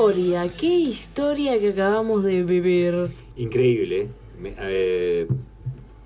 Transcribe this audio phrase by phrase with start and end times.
[0.00, 3.12] historia, qué historia que acabamos de vivir.
[3.36, 4.08] Increíble.
[4.44, 5.26] Eh,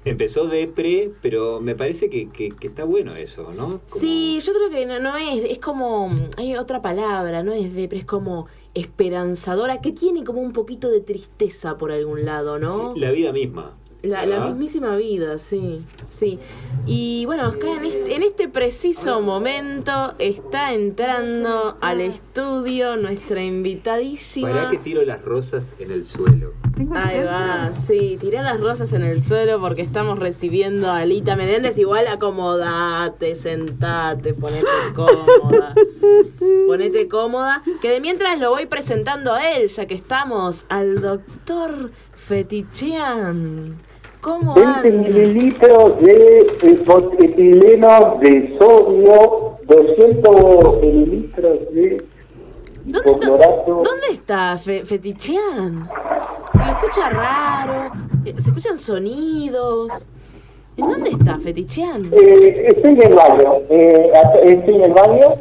[0.04, 3.80] empezó de pre, pero me parece que, está bueno eso, ¿no?
[3.86, 8.04] Sí, yo creo que no, es, es como, hay otra palabra, no es depre, es
[8.04, 12.94] como esperanzadora, que tiene como un poquito de tristeza por algún lado, ¿no?
[12.96, 13.76] La vida misma.
[14.04, 16.38] La, la, mismísima vida, sí, sí.
[16.86, 24.50] Y bueno, acá en este, en este preciso momento está entrando al estudio nuestra invitadísima.
[24.50, 26.52] Para que tiro las rosas en el suelo.
[26.94, 31.78] Ahí va, sí, tiré las rosas en el suelo porque estamos recibiendo a Alita Menéndez.
[31.78, 35.74] Igual acomodate, sentate, ponete cómoda.
[36.66, 37.62] Ponete cómoda.
[37.80, 43.78] Que de mientras lo voy presentando a él, ya que estamos, al doctor Fetichean.
[44.24, 46.46] ¿Cómo 20 mililitros de
[47.18, 52.02] etileno de sodio, 200 mililitros de
[52.86, 53.26] ¿Dónde,
[53.66, 55.90] ¿Dónde está Fetichean?
[56.52, 57.92] Se lo escucha raro,
[58.24, 60.08] eh, se escuchan sonidos.
[60.78, 62.10] ¿En dónde está Fetichean?
[62.10, 63.52] Eh, estoy en el baño.
[63.68, 64.10] Eh,
[64.42, 65.34] estoy en el baño.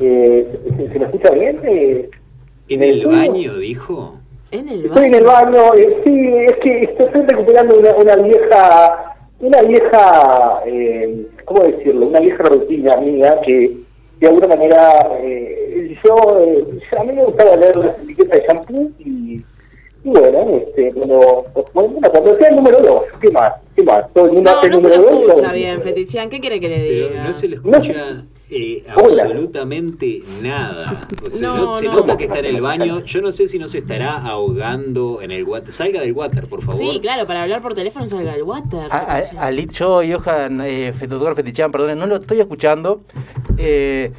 [0.00, 1.60] Eh, ¿se, ¿Se lo escucha bien?
[1.62, 2.10] Eh,
[2.68, 4.21] ¿En el baño, dijo?
[4.52, 9.16] ¿En el Estoy en el baño, eh, sí, es que estoy recuperando una, una vieja,
[9.40, 12.06] una vieja, eh, ¿cómo decirlo?
[12.08, 13.78] Una vieja rutina mía que
[14.20, 16.64] de alguna manera eh, yo, eh,
[16.98, 19.42] a mí me gustaba leer las etiquetas de shampoo y,
[20.04, 23.54] y bueno, este, bueno, bueno, cuando sea el número 2, ¿qué más?
[23.74, 24.12] ¿Qué más?
[24.12, 25.10] Todo el mundo no, hace no el número 2.
[25.10, 27.08] No se lo escucha bien, Fetichian, ¿qué quiere que le diga?
[27.10, 28.24] Pero no se le escucha...
[28.54, 31.08] Eh, absolutamente nada.
[31.32, 33.02] se nota que está en el baño.
[33.02, 35.72] Yo no sé si no se estará ahogando en el water.
[35.72, 36.76] Salga del water, por favor.
[36.76, 38.88] Sí, claro, para hablar por teléfono salga del water.
[38.90, 43.00] A, a, yo, Johan, eh, doctor Fetichán, perdón, no lo estoy escuchando.
[43.56, 44.12] Eh,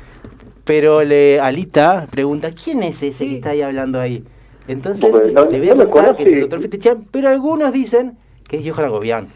[0.63, 4.23] pero le, Alita pregunta, ¿quién es ese que está ahí hablando ahí?
[4.67, 8.17] Entonces, le voy a contar que es el doctor Fetichán, pero algunos dicen
[8.47, 9.27] que es Johan Agobián.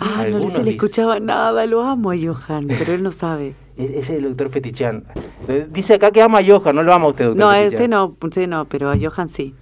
[0.00, 3.54] Ah, no se le escuchaba nada, lo amo a Johan, pero él no sabe.
[3.78, 5.04] Ese es el doctor Fetichán.
[5.48, 7.40] Eh, dice acá que ama a Johan, no lo ama usted, doctor.
[7.40, 9.54] No, a usted no, usted no, pero a Johan sí.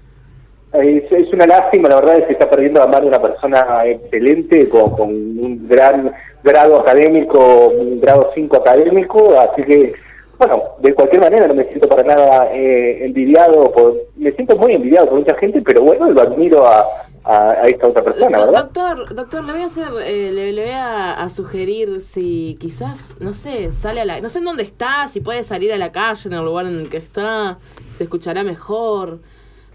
[0.73, 4.91] Es, una lástima, la verdad, es que está perdiendo a mano una persona excelente, con,
[4.91, 6.13] con, un gran
[6.43, 9.93] grado académico, un grado 5 académico, así que,
[10.39, 14.75] bueno, de cualquier manera no me siento para nada eh, envidiado, por, me siento muy
[14.75, 18.65] envidiado por mucha gente, pero bueno, lo admiro a, a, esta otra persona, ¿verdad?
[18.65, 23.73] Doctor, doctor, le voy a hacer, eh, le, voy a, sugerir si quizás, no sé,
[23.73, 26.35] sale a la, no sé en dónde está, si puede salir a la calle, en
[26.35, 27.59] el lugar en el que está,
[27.91, 29.19] se escuchará mejor,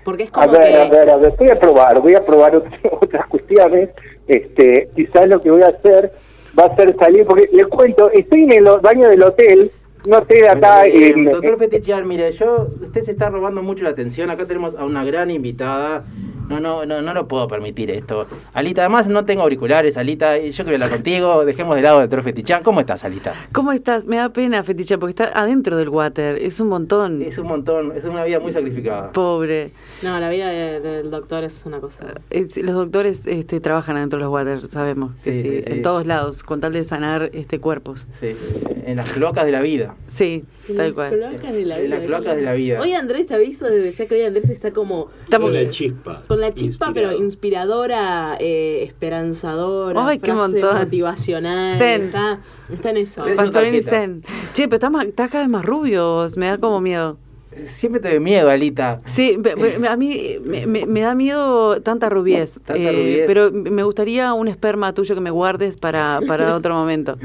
[0.05, 0.77] porque es como a ver, que...
[0.77, 2.55] A ver, a ver, voy a probar, voy a probar
[2.91, 3.89] otras cuestiones,
[4.27, 6.13] este, quizás lo que voy a hacer
[6.57, 9.71] va a ser salir, porque le cuento, estoy en el baño del hotel,
[10.05, 10.85] no sé, acá...
[10.85, 14.85] en, doctor Fetichian, mire, yo, usted se está robando mucho la atención, acá tenemos a
[14.85, 16.05] una gran invitada,
[16.51, 18.27] no, no, no, no lo puedo permitir esto.
[18.53, 22.23] Alita, además no tengo auriculares, Alita, yo quiero hablar contigo, dejemos de lado del toro
[22.23, 22.61] Fetichán.
[22.61, 23.33] ¿Cómo estás, Alita?
[23.53, 24.05] ¿Cómo estás?
[24.05, 27.21] Me da pena, Fetichán, porque está adentro del water, es un montón.
[27.21, 29.11] Es un montón, es una vida muy sacrificada.
[29.13, 29.71] Pobre.
[30.01, 32.05] No, la vida del doctor es una cosa.
[32.29, 35.13] los doctores este, trabajan adentro de los water, sabemos.
[35.15, 38.07] Sí, sí, en todos lados, con tal de sanar este cuerpos.
[38.19, 38.35] Sí,
[38.85, 39.90] en las cloacas de la vida.
[40.07, 40.43] Sí,
[40.75, 41.13] tal cual.
[41.13, 41.85] Cloacas de la vida.
[41.85, 42.81] En las cloacas de la vida.
[42.81, 45.09] Hoy Andrés te aviso desde ya que hoy Andrés está como...
[45.29, 50.77] Con la chispa la chispa, pero inspiradora, eh, esperanzadora, Ay, qué montón.
[50.77, 51.77] motivacional.
[51.77, 52.03] Zen.
[52.05, 52.39] Está,
[52.71, 53.23] está en eso.
[53.35, 54.23] Pastorini Zen.
[54.53, 57.17] Che, pero estás, estás cada vez más rubio, me da como miedo.
[57.67, 58.99] Siempre te doy miedo, Alita.
[59.05, 59.37] Sí,
[59.89, 65.21] a mí me, da miedo tanta rubiez, eh, pero me gustaría un esperma tuyo que
[65.21, 67.17] me guardes para, para otro momento.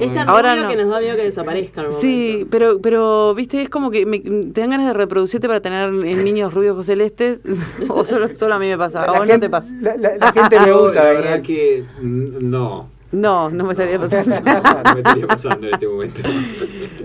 [0.00, 0.68] Es tan Ahora no.
[0.68, 1.92] que nos da miedo que desaparezca.
[1.92, 5.90] Sí, pero, pero, viste, es como que me, te dan ganas de reproducirte para tener
[5.92, 7.40] niños rubios o celestes,
[7.88, 9.72] o solo, solo a mí me pasa, o no te pasa.
[9.80, 12.93] La, gente me usa, la verdad que no.
[13.14, 14.34] No, no me estaría pasando.
[14.44, 16.22] no me estaría pasando en este momento.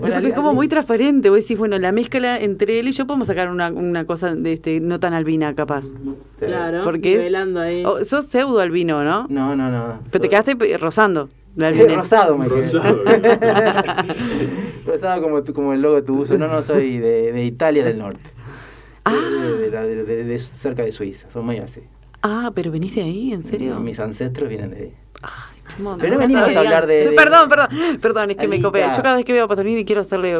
[0.00, 1.30] porque es como muy transparente.
[1.30, 4.52] Vos decís, bueno, la mezcla entre él y yo podemos sacar una, una cosa de
[4.52, 5.92] este, no tan albina, capaz.
[6.38, 7.84] Claro, porque es, ahí.
[7.84, 9.26] Oh, sos pseudo albino, ¿no?
[9.28, 10.00] No, no, no.
[10.10, 11.28] Pero te quedaste rozando.
[11.56, 13.04] rosado, me Rosado.
[14.86, 16.36] rosado como, como el logo de tu uso.
[16.36, 18.30] No, no, soy de, de Italia del Norte.
[19.04, 19.14] Ah.
[19.14, 21.30] De, de, cerca de Suiza.
[21.30, 21.82] Son muy así.
[22.22, 23.78] Ah, pero venís de ahí, ¿en serio?
[23.80, 24.94] Mis ancestros vienen de ahí.
[25.22, 27.68] Ay, Pero venimos a hablar de, Perdón, perdón,
[28.00, 28.80] perdón, es que me copé.
[28.94, 30.34] Yo cada vez que veo a Pasolini quiero hacerle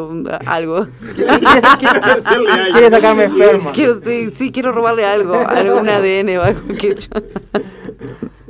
[0.46, 0.86] algo.
[1.14, 3.70] ¿Quieres sacarme enfermo?
[3.72, 6.96] Quiero, sí, sí, quiero robarle algo, algún ADN o algo que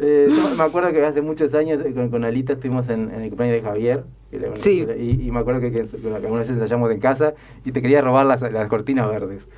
[0.00, 3.62] eh, me acuerdo que hace muchos años con, con Alita estuvimos en, en el cumpleaños
[3.62, 4.04] de Javier
[4.54, 4.86] Sí.
[4.98, 8.40] Y, me acuerdo que, que, algunas veces ensayamos en casa y te quería robar las,
[8.42, 9.48] las cortinas verdes.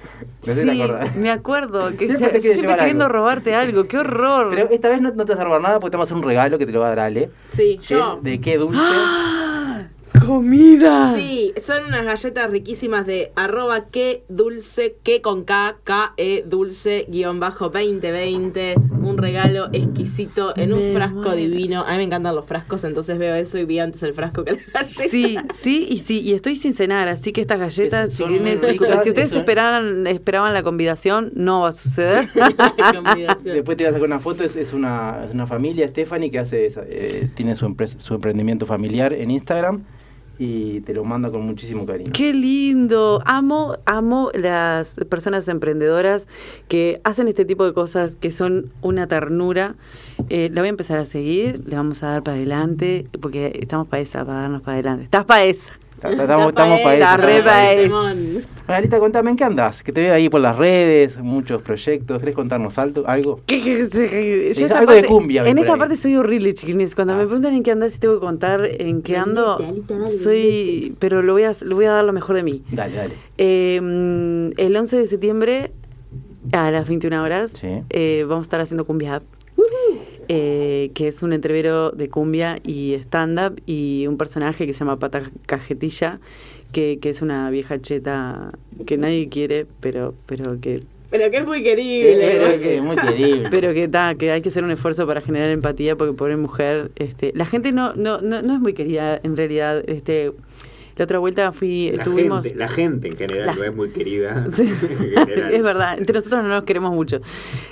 [0.41, 0.81] sí,
[1.17, 1.93] me acuerdo.
[2.03, 3.85] Que siempre, siempre queriendo robarte algo.
[3.85, 4.51] ¡Qué horror!
[4.51, 6.29] Pero esta vez no, te vas a robar nada porque te vamos a hacer un
[6.29, 7.31] regalo que te lo va a dar Ale.
[7.51, 8.19] Sí, yo.
[8.23, 8.81] ¿De qué dulce?
[8.81, 9.52] ¡Ah!
[10.27, 11.15] Comida.
[11.15, 17.07] Sí, son unas galletas riquísimas de arroba que dulce, que con K, K, E, dulce,
[17.09, 18.75] guion bajo 2020.
[19.03, 21.83] Un regalo exquisito en un frasco divino.
[21.83, 24.53] A mí me encantan los frascos, entonces veo eso y vi antes el frasco que
[24.53, 25.09] la galleta.
[25.11, 30.07] Sí, sí, y sí, y estoy sin cenar, así que estas galletas, si, ustedes esperaban,
[30.07, 32.29] esperaban la convidación, no va a suceder.
[33.45, 37.29] Después te vas a sacar una foto, es, una, una familia, Stephanie, que hace eh,
[37.35, 39.83] tiene su, su emprendimiento familiar en Instagram
[40.45, 42.11] y te lo mando con muchísimo cariño.
[42.13, 43.23] Qué lindo.
[43.27, 46.27] Amo, amo las personas emprendedoras
[46.67, 49.77] que hacen este tipo de cosas que son una ternura.
[50.31, 53.87] Eh, la voy a empezar a seguir, le vamos a dar para adelante, porque estamos
[53.87, 55.05] para esa, para darnos para adelante.
[55.05, 55.73] Estás para esa.
[56.11, 58.13] Estamos, estamos para eso.
[58.67, 59.83] Alita, contame, ¿en qué andás?
[59.83, 62.21] Que te veo ahí por las redes, muchos proyectos.
[62.21, 63.07] ¿Querés contarnos algo?
[63.07, 63.41] ¿Algo?
[64.75, 65.47] algo de cumbia.
[65.47, 66.95] En esta parte soy horrible, chiquines.
[66.95, 67.27] Cuando me ah.
[67.27, 69.59] preguntan en qué andás y tengo que contar en qué ando,
[70.07, 70.95] soy...
[70.99, 72.63] Pero lo voy, a, lo voy a dar lo mejor de mí.
[72.71, 73.15] Dale, dale.
[73.37, 75.73] Em, el 11 de septiembre,
[76.53, 79.23] a las 21 horas, eh, vamos a estar haciendo cumbia
[80.35, 84.99] eh, que es un entrevero de cumbia y stand-up y un personaje que se llama
[84.99, 86.21] Pata Cajetilla,
[86.73, 88.53] que, que es una vieja cheta
[88.87, 90.81] que nadie quiere, pero, pero que
[91.11, 92.27] pero que es muy querible.
[92.27, 93.49] Pero que muy querible.
[93.51, 96.91] Pero que, ta, que hay que hacer un esfuerzo para generar empatía porque pobre mujer,
[96.97, 100.33] este, la gente no, no, no, no es muy querida en realidad, este
[100.97, 102.45] la otra vuelta fui, la estuvimos...
[102.45, 104.49] Gente, la gente en general no es muy querida.
[105.53, 107.21] es verdad, entre nosotros no nos queremos mucho.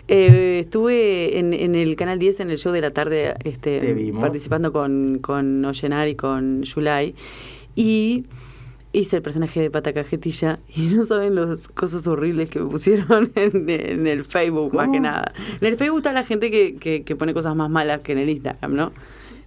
[0.08, 4.72] Eh, estuve en, en, el Canal 10, en el show de la tarde, este, participando
[4.72, 7.14] con, con Oyenar y con Yulai.
[7.76, 8.24] Y
[8.92, 13.30] hice el personaje de Pata Cajetilla y no saben las cosas horribles que me pusieron
[13.34, 15.32] en, el Facebook, más que nada.
[15.60, 18.18] En el Facebook está la gente que, que, que, pone cosas más malas que en
[18.18, 18.92] el Instagram, ¿no?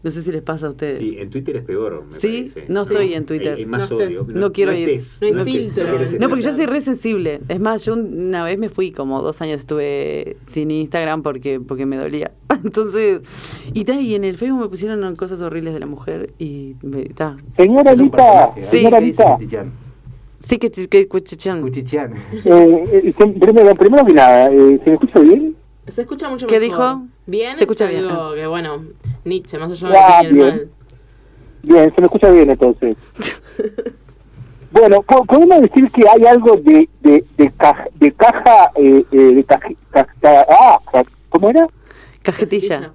[0.03, 0.97] No sé si les pasa a ustedes.
[0.97, 2.03] Sí, en Twitter es peor.
[2.11, 3.55] Me sí, no estoy en Twitter.
[3.55, 4.25] Hay, más no odio.
[4.27, 5.01] No, quiero ir.
[5.31, 5.85] no hay filtro.
[6.19, 7.39] No, porque yo soy re sensible.
[7.47, 11.85] Es más, yo una vez me fui, como dos años estuve sin Instagram porque, porque
[11.85, 12.33] me dolía.
[12.63, 13.21] Entonces,
[13.73, 16.73] y, ta, y en el Facebook me pusieron cosas horribles de la mujer y
[17.15, 17.37] ta.
[17.55, 19.37] Señora Anita, señora Anita.
[20.39, 21.63] Sí, que, que Cuchichán.
[21.65, 22.03] Eh,
[22.43, 25.55] eh, primero, primero que nada, eh, ¿se me escucha bien?
[25.87, 27.03] Se escucha mucho ¿Qué dijo?
[27.25, 28.07] Bien, se escucha bien.
[28.35, 28.85] que bueno,
[29.25, 30.37] Nietzsche, más allá de ah, bien.
[30.37, 30.69] mal.
[31.61, 32.95] Bien, se me escucha bien entonces.
[34.71, 39.43] bueno, podemos decir que hay algo de de, de, caja, de caja, eh, eh, de
[39.43, 39.67] caja,
[40.49, 40.79] ah,
[41.29, 41.67] ¿cómo era?
[42.21, 42.93] Cajetilla.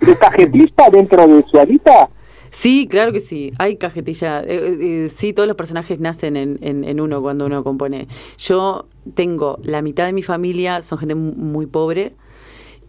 [0.00, 2.08] ¿De cajetilla dentro de su alita?
[2.52, 4.42] Sí, claro que sí, hay cajetilla.
[4.46, 8.08] Eh, sí, todos los personajes nacen en, en, en, uno cuando uno compone.
[8.36, 12.14] Yo tengo la mitad de mi familia, son gente muy pobre,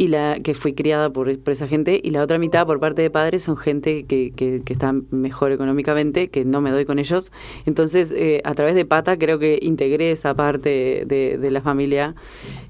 [0.03, 3.09] y la que fui criada por, esa gente y la otra mitad por parte de
[3.09, 7.31] padres son gente que, que, que están mejor económicamente, que no me doy con ellos.
[7.65, 12.15] Entonces, eh, a través de Pata creo que integré esa parte de, de la familia,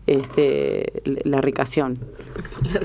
[0.05, 1.97] este, la ricación.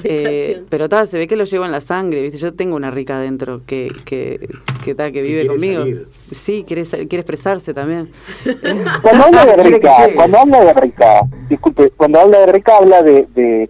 [0.04, 2.38] Eh, pero tal, se ve que lo llevo en la sangre, ¿viste?
[2.38, 4.48] Yo tengo una rica adentro que, que,
[4.84, 5.84] que, que vive conmigo.
[6.30, 8.10] Sí, quiere, quiere expresarse también.
[9.02, 13.68] Cuando habla de rica, cuando habla de rica, disculpe, cuando habla de rica habla de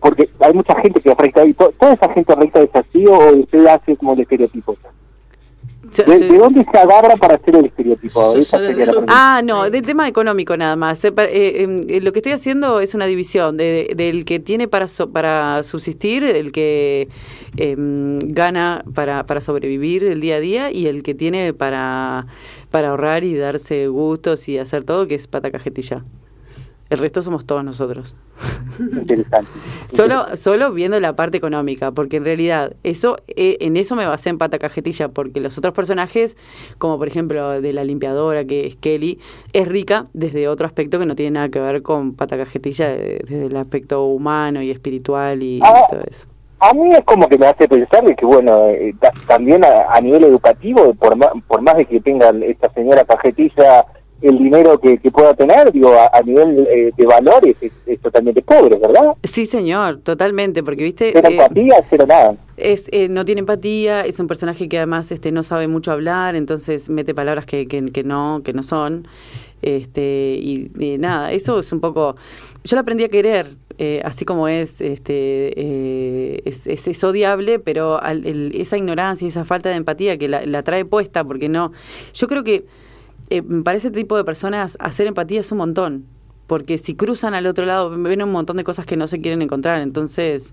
[0.00, 3.36] porque hay mucha gente que es recta, y toda esa gente recta es así o
[3.36, 4.76] usted hace como el estereotipo.
[5.96, 8.34] ¿De, dónde se agarra para hacer el estereotipo?
[9.08, 11.04] ah, no, del tema económico nada más.
[11.04, 14.86] Eh, em, eh, lo que estoy haciendo es una división de, del que tiene para,
[15.12, 17.08] para subsistir, el que
[17.58, 22.26] em, gana para, para sobrevivir el día a día y el que tiene para,
[22.70, 26.04] para ahorrar y darse gustos y hacer todo, que es pata cajetilla.
[26.92, 28.14] El resto somos todos nosotros.
[28.78, 29.50] Interesante.
[29.88, 34.28] solo, solo viendo la parte económica, porque en realidad eso eh, en eso me basé
[34.28, 36.36] en Pata Cajetilla, porque los otros personajes,
[36.76, 39.18] como por ejemplo de la limpiadora, que es Kelly,
[39.54, 43.46] es rica desde otro aspecto que no tiene nada que ver con Pata Cajetilla, desde
[43.46, 46.26] el aspecto humano y espiritual y, ah, todo eso.
[46.60, 48.94] A mí es como que me hace pensar que, bueno, eh,
[49.26, 51.16] también a, nivel educativo, por
[51.48, 53.86] por más de que tengan esta señora Cajetilla
[54.22, 59.14] el dinero que, pueda tener, digo, a, nivel eh, de valores es, totalmente pobre, ¿verdad?
[59.22, 61.10] Sí, señor, totalmente, porque viste...
[61.12, 62.34] Cero eh, empatía, cero nada.
[62.56, 66.34] es, eh, no tiene empatía, es un personaje que además este, no sabe mucho hablar,
[66.34, 69.06] entonces mete palabras que, que, que no, que no son.
[69.62, 72.16] Este, y, nada, eso es un poco.
[72.64, 75.12] Yo la aprendí a querer, eh, así como es, este,
[75.56, 80.84] eh, es, es, odiable, pero esa ignorancia y esa falta de empatía que la, trae
[80.84, 81.72] puesta, porque no.
[82.12, 82.64] Yo creo que
[83.36, 86.04] eh, para ese tipo de personas hacer empatía es un montón,
[86.46, 89.40] porque si cruzan al otro lado ven un montón de cosas que no se quieren
[89.40, 90.52] encontrar, entonces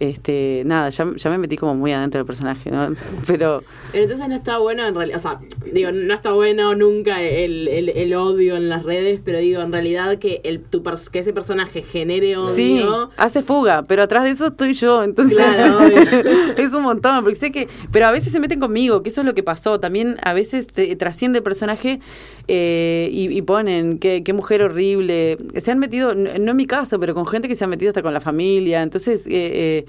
[0.00, 2.92] este nada ya, ya, me metí como muy adentro del personaje ¿no?
[3.26, 3.62] pero
[3.92, 5.40] entonces no está bueno en realidad o sea
[5.72, 10.18] digo no está bueno nunca el, el, odio en las redes pero digo en realidad
[10.18, 12.54] que el tu que ese personaje genere odio.
[12.54, 12.84] Sí
[13.16, 15.80] hace fuga pero atrás de eso estoy yo entonces claro,
[16.56, 19.26] es un montón porque sé que pero a veces se meten conmigo que eso es
[19.26, 22.00] lo que pasó también a veces trasciende el personaje
[22.46, 27.14] eh, y, ponen qué, qué mujer horrible se han metido no en mi caso pero
[27.14, 29.87] con gente que se ha metido hasta con la familia entonces eh, eh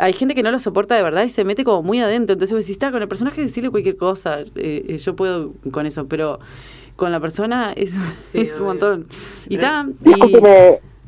[0.00, 2.32] hay gente que no lo soporta de verdad y se mete como muy adentro.
[2.32, 4.40] Entonces, si está con el personaje, decirle cualquier cosa.
[4.56, 6.38] Eh, eh, yo puedo con eso, pero
[6.96, 7.94] con la persona es,
[8.60, 9.08] un montón.
[9.48, 9.86] Y está.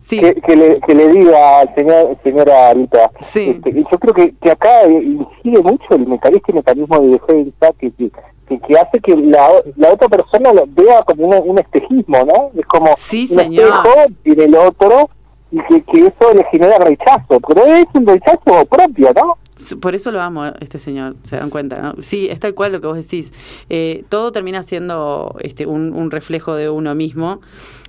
[0.00, 0.18] Sí.
[0.20, 3.12] Que, le, que le diga al señor, señora Arita.
[3.20, 3.50] Sí.
[3.50, 7.92] Este, yo creo que, que acá incide mucho el mecanismo, el mecanismo de defensa que,
[7.92, 8.10] que,
[8.48, 12.50] que, hace que la, la otra persona lo vea como un, un espejismo, ¿no?
[12.58, 13.64] Es como sí, un señor.
[13.64, 15.08] espejo y el otro
[15.52, 19.36] y que, que, eso le genera rechazo, pero es un rechazo propio, ¿no?
[19.80, 22.02] Por eso lo amo este señor, se dan cuenta, ¿no?
[22.02, 23.32] Sí, es tal cual lo que vos decís.
[23.68, 27.42] Eh, todo termina siendo este, un, reflejo de uno mismo.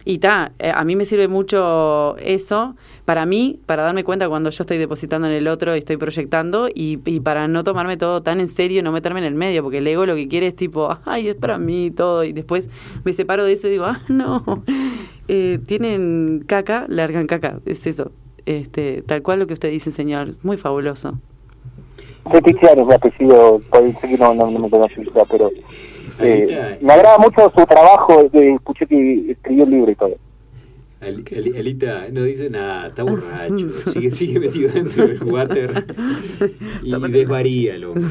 [0.03, 4.49] Y ta, eh, a mí me sirve mucho eso, para mí, para darme cuenta cuando
[4.49, 8.21] yo estoy depositando en el otro y estoy proyectando, y, y, para no tomarme todo
[8.21, 10.57] tan en serio, no meterme en el medio, porque el ego lo que quiere es
[10.57, 12.69] tipo, ay, es para mí todo, y después
[13.05, 14.43] me separo de eso y digo, ah, no,
[15.29, 18.11] eh, tienen caca, largan caca, es eso.
[18.45, 21.17] Este, tal cual lo que usted dice, señor, muy fabuloso.
[22.43, 23.61] Tiziano mi apellido,
[24.19, 24.95] no, no, no me conoce,
[25.29, 25.51] pero
[26.19, 30.15] eh, me agrada mucho su trabajo, escuché que escribió el libro y todo.
[31.01, 35.85] Elita no dice nada, está borracho, sigue, sigue metido dentro del water
[36.83, 38.03] y desvaría el hombre.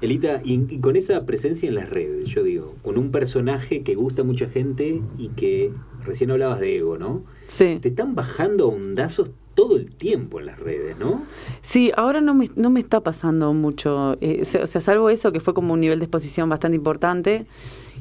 [0.00, 4.22] Elita, y, con esa presencia en las redes, yo digo, con un personaje que gusta
[4.22, 5.72] a mucha gente y que
[6.04, 7.24] recién hablabas de ego, ¿no?
[7.46, 7.78] Sí.
[7.80, 11.22] Te están bajando ondazos todo el tiempo en las redes, ¿no?
[11.60, 14.16] Sí, ahora no me, no me está pasando mucho.
[14.20, 17.46] Eh, o, sea, salvo eso, que fue como un nivel de exposición bastante importante.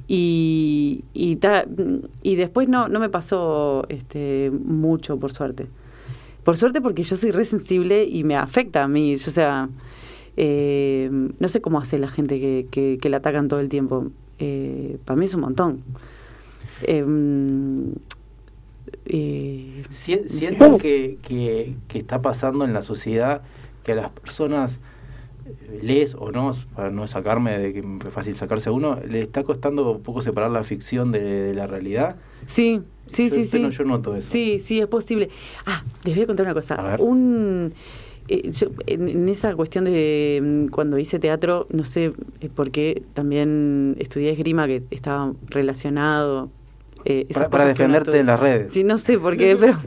[0.08, 1.39] Y, y,
[2.24, 5.67] y después no, no me pasó este, mucho, por suerte.
[6.43, 9.15] Por suerte porque yo soy re sensible y me afecta a mí.
[9.15, 9.70] o sea,
[10.38, 14.08] eh, no sé cómo hace la gente que, que, que la atacan todo el tiempo.
[14.39, 15.84] Eh, para mí es un montón.
[16.84, 17.05] Eh,
[19.13, 23.41] eh, ¿Sienten que, que, está pasando en la sociedad
[23.84, 24.77] que a las personas,
[25.46, 29.22] eh, les o no, para no sacarme de que es fácil sacarse a uno, le
[29.22, 32.15] está costando un poco separar la ficción de, la realidad?
[32.46, 33.70] Sí, sí, sí, sí.
[33.70, 34.32] yo noto eso.
[34.32, 35.30] Sí, sí, es posible.
[35.65, 36.96] Ah, les voy a contar una cosa.
[37.00, 37.74] Un...
[38.30, 38.50] Eh,
[38.88, 44.32] en, esa cuestión de mm, cuando hice teatro, no sé eh, por qué también estudié
[44.32, 46.50] esgrima que estaba relacionado
[47.05, 48.74] eh, para, defenderte en las redes.
[48.74, 49.77] Sí, no sé por qué, pero...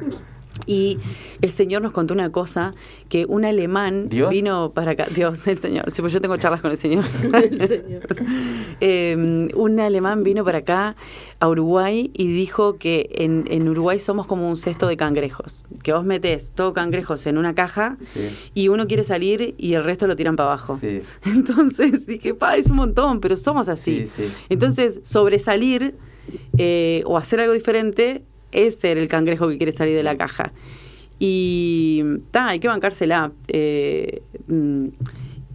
[0.66, 0.98] Y
[1.42, 2.74] el Señor nos contó una cosa,
[3.08, 6.70] que un alemán vino para acá, Dios, el Señor, sí, pues yo tengo charlas con
[6.70, 7.04] el Señor.
[8.80, 10.96] Em, un alemán vino para acá,
[11.40, 15.92] a Uruguay, y dijo que en, en, Uruguay somos como un cesto de cangrejos, que
[15.92, 17.98] vos metés todo cangrejos en una caja
[18.54, 20.80] y uno quiere salir y el resto lo tiran para abajo.
[21.24, 24.08] Entonces dije, pa, es un montón, pero somos así.
[24.48, 25.94] Entonces, sobresalir
[26.58, 30.52] eh, o hacer algo diferente es ser el cangrejo que quiere salir de la caja.
[31.18, 33.32] Y ta, hay que bancársela.
[33.48, 34.88] Eh, mm,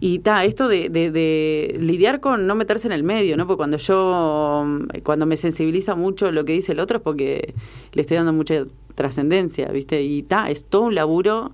[0.02, 3.46] y ta, esto de, de, lidiar con no meterse en el medio, ¿no?
[3.46, 4.64] Porque cuando yo,
[5.02, 7.54] cuando me sensibiliza mucho lo que dice el otro es porque
[7.92, 10.02] le estoy dando mucha trascendencia, ¿viste?
[10.02, 11.52] Y ta, es todo un laburo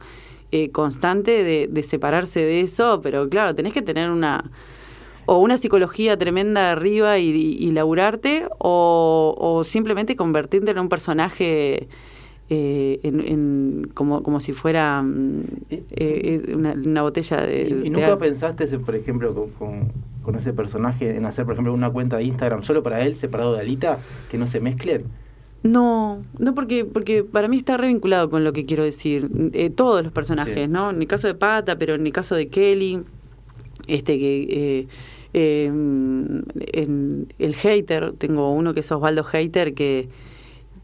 [0.52, 4.48] eh, constante de, de separarse de eso, pero claro, tenés que tener una
[5.26, 11.88] o una psicología tremenda arriba y, y laburarte, o, simplemente convertirte en un personaje
[12.48, 15.40] eh, en, como, como si fuera mm,
[15.70, 17.82] eh, eh, una, botella de...
[17.84, 19.90] ¿Y, nunca pensaste, por ejemplo, con,
[20.22, 23.54] con, ese personaje, en hacer, por ejemplo, una cuenta de Instagram solo para él, separado
[23.54, 23.98] de Alita,
[24.30, 25.04] que no se mezclen?
[25.64, 29.28] No, no porque porque para mí está revinculado con lo que quiero decir.
[29.74, 30.90] todos los personajes, ¿no?
[30.90, 33.00] En el caso de Pata, pero en el caso de Kelly,
[33.88, 34.86] este que
[35.38, 35.70] eh,
[37.38, 40.08] el hater, tengo uno que es Osvaldo Hater, que,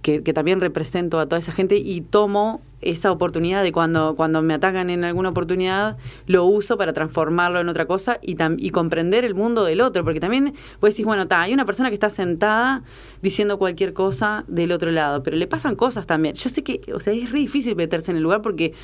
[0.03, 4.53] que, también represento a toda esa gente y tomo esa oportunidad de cuando, cuando me
[4.53, 9.35] atacan en alguna oportunidad, lo uso para transformarlo en otra cosa y, y comprender el
[9.35, 12.83] mundo del otro, porque también puedes decir, bueno, hay una persona que está sentada
[13.23, 16.35] diciendo cualquier cosa del otro lado, pero le pasan cosas también.
[16.35, 18.75] Yo sé que, o sea, es re difícil meterse en el lugar porque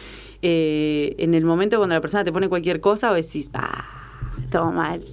[0.41, 3.98] eh, en el momento cuando la persona te pone cualquier cosa, o decís, ah,
[4.50, 5.05] todo mal.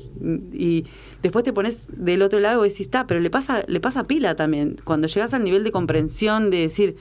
[0.54, 0.86] Y
[1.22, 4.36] después te pones del otro lado y decís, está, pero le pasa, le pasa pila
[4.36, 4.78] también.
[4.84, 6.96] Cuando llegas al nivel de comprensión, de decir,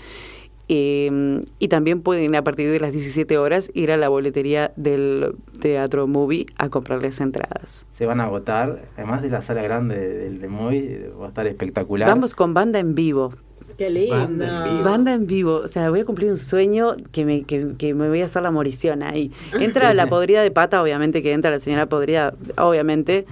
[0.67, 5.35] em, y también pueden a partir de las 17 horas ir a la boletería del
[5.59, 7.85] Teatro Movie a comprarles entradas.
[7.91, 11.47] Se van a agotar, además de la sala grande del de Movie, va a estar
[11.47, 12.07] espectacular.
[12.07, 13.33] Vamos con banda en vivo.
[13.77, 14.45] Qué lindo.
[14.83, 15.61] Banda en, vivo.
[15.63, 18.43] O sea, voy a cumplir un sueño que me, que, que me voy a hacer
[18.43, 19.31] la morición ahí.
[19.59, 23.25] Entra la podrida de pata, obviamente que entra la señora podrida, obviamente.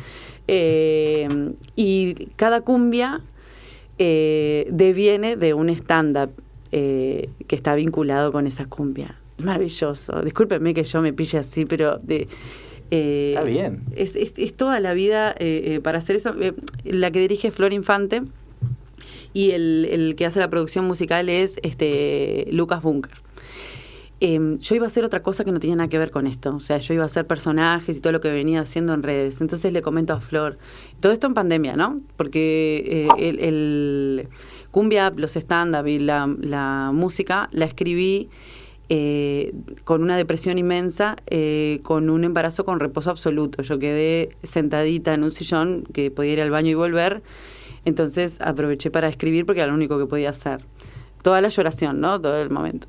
[0.52, 1.28] Eh,
[1.76, 3.22] y cada cumbia
[4.00, 6.32] eh, deviene de un stand-up
[6.72, 9.16] eh, que está vinculado con esa cumbia.
[9.38, 10.24] Maravilloso.
[10.24, 12.28] Discúlpenme que yo me pille así, pero de,
[12.90, 13.84] está bien.
[13.96, 15.36] Es, es, toda la vida
[15.84, 16.34] para hacer eso.
[16.84, 18.24] la que dirige Flor Infante
[19.34, 23.14] y el, el, que hace la producción musical es este Lucas Bunker.
[24.22, 26.56] Em, yo iba a hacer otra cosa que no tenía nada que ver con esto.
[26.56, 29.40] O sea, yo iba a hacer personajes y todo lo que venía haciendo en redes.
[29.40, 30.58] Entonces le comento a Flor,
[31.00, 32.02] todo esto en pandemia, ¿no?
[32.18, 34.28] Porque eh, el,
[34.72, 38.30] cumbia, los stand-up y la, música la escribí
[38.90, 39.54] eh,
[39.86, 43.64] con una depresión inmensa, eh, con un embarazo con reposo absoluto.
[43.64, 47.24] Yo quedé sentadita en un sillón que podía ir al baño y volver.
[47.86, 50.66] Entonces aproveché para escribir porque era lo único que podía hacer.
[51.24, 52.20] Toda la lloración, ¿no?
[52.20, 52.88] Todo el momento.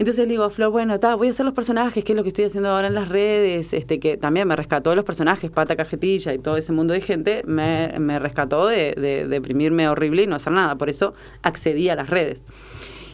[0.00, 2.22] Entonces le digo a Flor, bueno, ta, voy a hacer los personajes, que es lo
[2.22, 5.76] que estoy haciendo ahora en las redes, este que también me rescató los personajes, Pata
[5.76, 10.36] Cajetilla y todo ese mundo de gente, me, rescató de, de, deprimirme horrible y no
[10.36, 10.78] hacer nada.
[10.78, 12.46] Por eso accedí a las redes.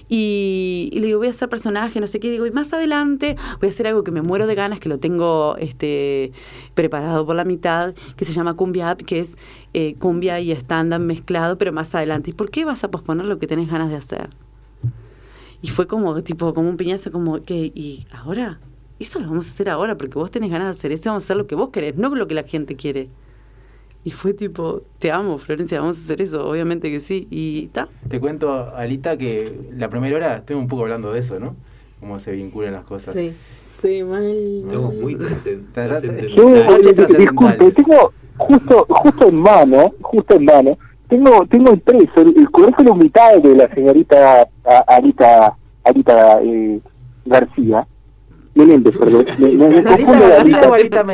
[0.09, 3.69] Y, le digo, voy a hacer personaje, no sé qué, digo, y más adelante voy
[3.69, 6.31] a hacer algo que me muero de ganas, que lo tengo este
[6.75, 9.37] preparado por la mitad, que se llama Cumbia App, que es
[9.75, 12.31] eh, cumbia y stand-up mezclado, pero más adelante.
[12.31, 14.46] ¿Y por qué vas a posponer lo que tenés ganas de hacer?
[15.63, 18.61] Y fue como, tipo, como un piñazo, como, que ¿Y ahora?
[18.99, 21.27] Eso lo vamos a hacer ahora, porque vos tenés ganas de hacer eso, vamos a
[21.27, 23.11] hacer lo que vos querés, no lo que la gente quiere.
[24.05, 27.27] Y fue tipo, te amo, Florencia, vamos a hacer eso, obviamente que sí.
[27.29, 27.89] Y está.
[28.09, 31.57] Te cuento, Alita, que la primera hora estoy un poco hablando de eso, ¿no?
[31.99, 33.15] Cómo se vinculan las cosas.
[33.15, 33.35] Sí,
[33.81, 34.25] sí, mal.
[34.25, 35.17] Estamos muy
[35.75, 36.03] trascendentales.
[37.19, 42.99] disculpe, tengo justo, justo en mano, justo en mano, tengo tengo impreso el, el currículum
[42.99, 44.49] vital de la señorita
[44.87, 46.81] Alita Alita eh,
[47.25, 47.87] García
[48.57, 49.27] Menéndez, perdón.
[49.39, 49.67] Me, me,
[50.71, 51.05] Alita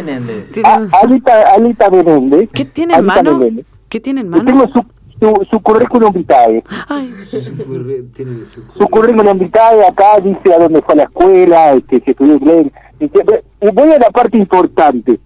[1.91, 2.49] Menéndez.
[2.53, 3.41] ¿Qué tiene en mano?
[3.89, 4.45] ¿Qué tiene en mano?
[4.45, 4.85] Tengo su,
[5.19, 6.63] su, su currículum vitae.
[6.89, 7.13] Ay.
[8.79, 12.69] Su currículum vitae acá dice a dónde fue a la escuela, este, que estudió inglés.
[13.75, 15.19] Voy a la parte importante.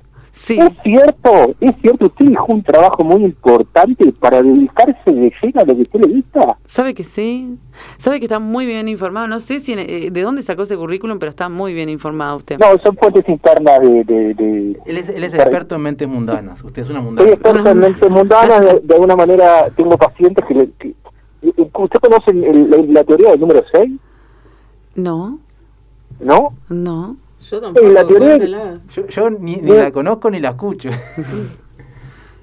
[0.49, 5.65] Es cierto, es cierto, usted dijo un trabajo muy importante para dedicarse de lleno a
[5.65, 6.59] lo que usted le gusta.
[6.67, 7.59] Sabe que sí,
[7.99, 9.27] sabe que está muy bien informado.
[9.27, 12.59] No sé si eh, de dónde sacó ese currículum, pero está muy bien informado usted.
[12.59, 14.05] No, son fuentes internas de...
[14.05, 17.27] de, Él, es, él es experto en mentes mundanas, usted es una mundana.
[17.27, 20.55] Soy experto en mentes mundanas, de, alguna manera tengo pacientes que...
[20.55, 20.71] Le,
[21.43, 23.93] ¿Usted conoce la, teoría del número 6?
[24.97, 25.39] No.
[26.21, 26.55] ¿No?
[26.69, 27.17] No.
[27.51, 27.89] Yo tampoco.
[27.89, 30.91] la teoría, yo, yo ni, ni la conozco ni la escucho.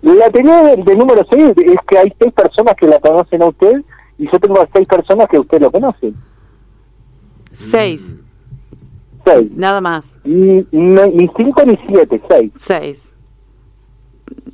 [0.03, 3.81] La teoría del, número 6 es que hay seis personas que la conocen a usted
[4.17, 6.13] y yo tengo seis personas que usted lo conocen.
[7.53, 8.13] Seis.
[9.25, 9.49] Seis.
[9.55, 10.19] Nada más.
[10.25, 12.51] Ni, ni cinco ni siete, seis.
[12.55, 13.13] Seis.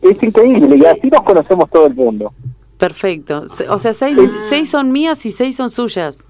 [0.04, 2.32] Es increíble y así nos conocemos todo el mundo.
[2.78, 3.46] Perfecto.
[3.70, 4.18] O sea, seis,
[4.50, 6.24] seis son mías y seis son suyas.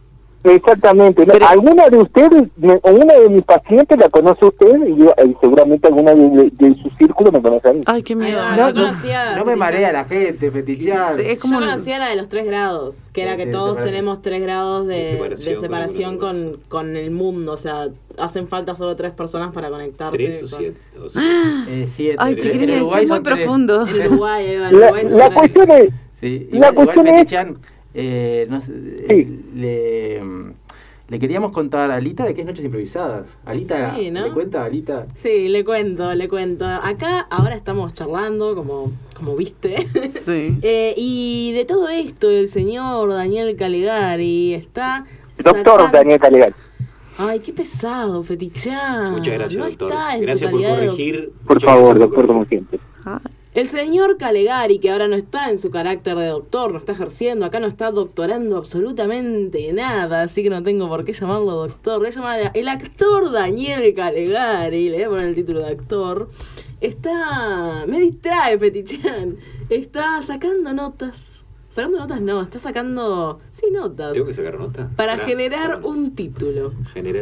[0.44, 1.26] Exactamente.
[1.48, 6.90] ¿Alguna de ustedes, una de mis pacientes la conoce usted y, seguramente alguna de, su
[6.98, 7.82] círculo me conoce a mí?
[7.86, 8.42] Ay, qué miedo.
[8.56, 11.20] no, no, me marea la gente, fetichar.
[11.20, 14.42] es como yo conocía la de los tres grados, que era que todos tenemos tres
[14.42, 17.54] grados de, separación, con, con, el mundo.
[17.54, 20.18] O sea, hacen falta solo tres personas para conectarte.
[20.18, 20.80] Tres o siete.
[21.68, 22.16] Eh, siete.
[22.18, 23.86] Ay, chiquilines, es muy profundo.
[23.88, 25.90] En Uruguay, Eva, Uruguay la, la cuestión es...
[26.20, 27.34] Sí, la cuestión es...
[27.94, 28.48] Eh,
[29.56, 30.22] le,
[31.08, 33.28] le, queríamos contar a Alita de qué es Noches Improvisadas.
[33.46, 35.08] Alita, ¿le cuenta Alita?
[35.16, 36.66] Sí, le cuento, le cuento.
[36.66, 39.88] Acá ahora estamos charlando, como, como viste.
[40.62, 45.06] Eh, y de todo esto, el señor Daniel Calegari está...
[45.44, 46.54] Doctor Daniel Calegari.
[47.18, 49.12] Ay, qué pesado, fetichán.
[49.12, 49.92] Muchas gracias, doctor.
[50.22, 51.34] gracias por corregir.
[51.46, 52.80] Por favor, doctor, como siempre.
[53.52, 57.46] El señor Calegari, que ahora no está en su carácter de doctor, no está ejerciendo,
[57.46, 62.00] acá no está doctorando absolutamente nada, así que no tengo por qué llamarlo doctor.
[62.00, 66.30] Le llaman el actor Daniel Calegari, le voy a poner el título de actor.
[66.80, 67.86] Está.
[67.88, 69.38] Me distrae, Petichán.
[69.70, 71.44] Está sacando notas.
[71.70, 73.40] Sacando notas no, está sacando.
[73.52, 74.14] Sí, notas.
[74.14, 74.94] ¿Tengo que sacar notas?
[74.96, 76.74] Para, generar un título.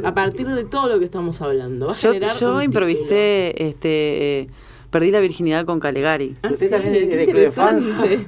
[0.04, 1.88] a partir de todo lo que estamos hablando.
[1.94, 4.50] yo, improvisé este
[4.98, 6.34] Perdí la virginidad con Calegari.
[6.42, 8.28] Ah, sí, qué interesante.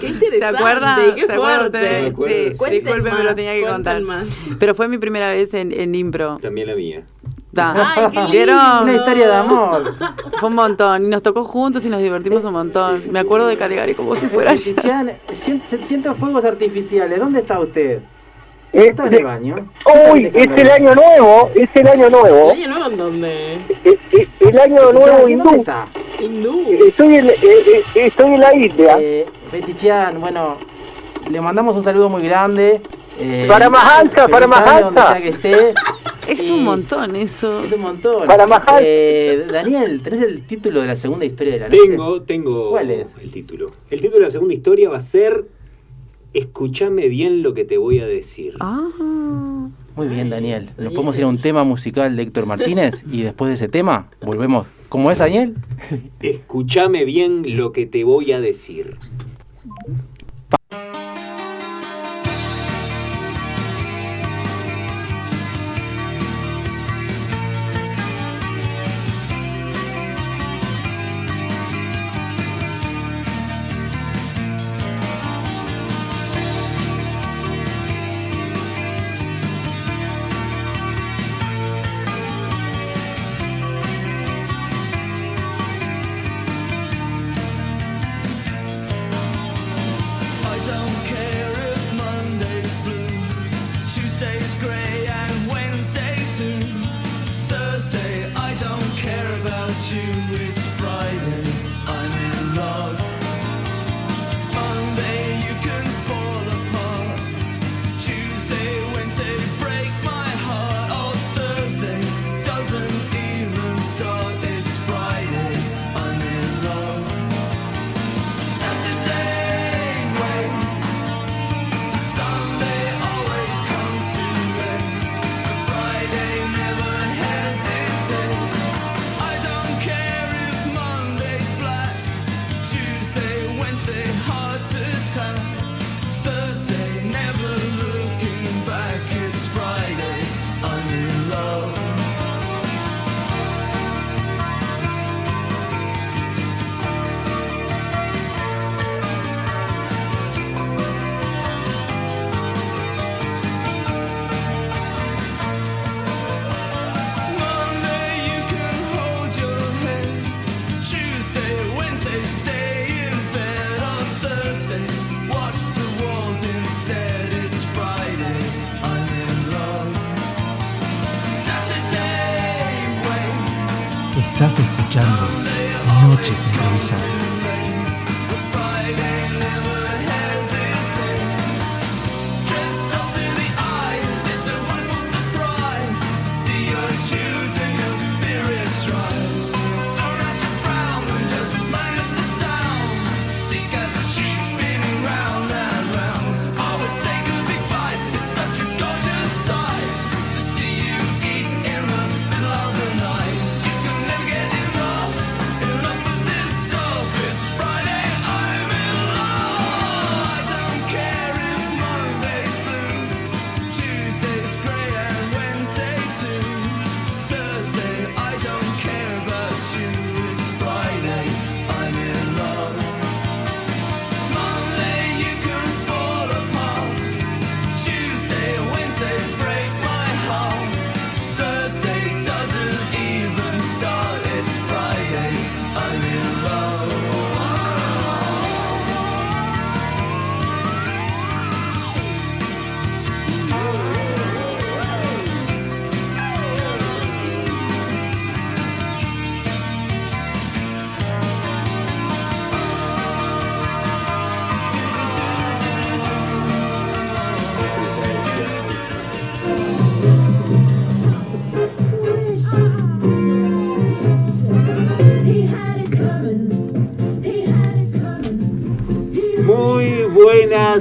[0.00, 0.38] qué interesante.
[0.38, 0.96] ¿Se acuerda?
[1.14, 2.14] Qué ¿Se fuerte.
[2.16, 2.70] Sí, sí.
[2.70, 4.00] disculpe, me lo tenía que contar.
[4.58, 6.38] Pero fue mi primera vez en, en impro.
[6.40, 7.04] También la mía.
[7.54, 8.84] Ay, qué ¿Vieron?
[8.84, 9.94] Una historia de amor.
[10.40, 11.04] Fue un montón.
[11.04, 13.02] Y nos tocó juntos y nos divertimos un montón.
[13.10, 14.54] Me acuerdo de Calegari como si fuera.
[14.56, 17.18] Siento fuegos artificiales.
[17.18, 18.00] ¿Dónde está usted?
[18.72, 19.68] ¿Está en el baño?
[20.12, 22.52] Uy, es el año nuevo, es el año nuevo.
[22.52, 23.54] ¿El año nuevo en dónde?
[23.84, 25.44] Eh, eh, el año nuevo hindú.
[25.44, 25.86] ¿Dónde está?
[26.20, 26.64] Hindú.
[26.88, 27.34] Estoy en, eh,
[27.94, 28.96] estoy en la India.
[28.98, 30.56] Eh, Fetichian, bueno,
[31.30, 32.80] le mandamos un saludo muy grande.
[33.20, 35.20] Eh, para más alta, para más alta.
[35.20, 35.74] que esté.
[36.28, 37.64] Es un montón eso.
[37.64, 38.26] Es un montón.
[38.26, 38.78] Para más alta.
[38.80, 41.80] Eh, Daniel, ¿tenés el título de la segunda historia de la noche?
[41.88, 43.06] Tengo, tengo ¿Cuál es?
[43.20, 43.72] el título.
[43.90, 45.44] El título de la segunda historia va a ser
[46.34, 48.54] escúchame bien lo que te voy a decir.
[48.60, 49.68] Ah.
[49.94, 50.70] Muy bien, Daniel.
[50.78, 54.08] Nos podemos ir a un tema musical de Héctor Martínez y después de ese tema
[54.22, 54.66] volvemos.
[54.88, 55.54] ¿Cómo es, Daniel?
[56.20, 58.96] Escúchame bien lo que te voy a decir.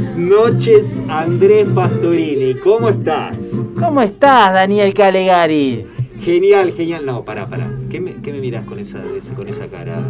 [0.01, 2.55] Buenas noches, Andrés Pastorini.
[2.55, 3.51] ¿Cómo estás?
[3.77, 5.85] ¿Cómo estás, Daniel Calegari?
[6.19, 7.05] Genial, genial.
[7.05, 7.71] No, pará, pará.
[7.87, 8.99] ¿Qué me, qué me mirás con esa,
[9.35, 10.01] con esa cara?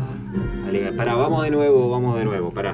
[0.95, 2.73] Pará, vamos de nuevo, vamos de nuevo, pará.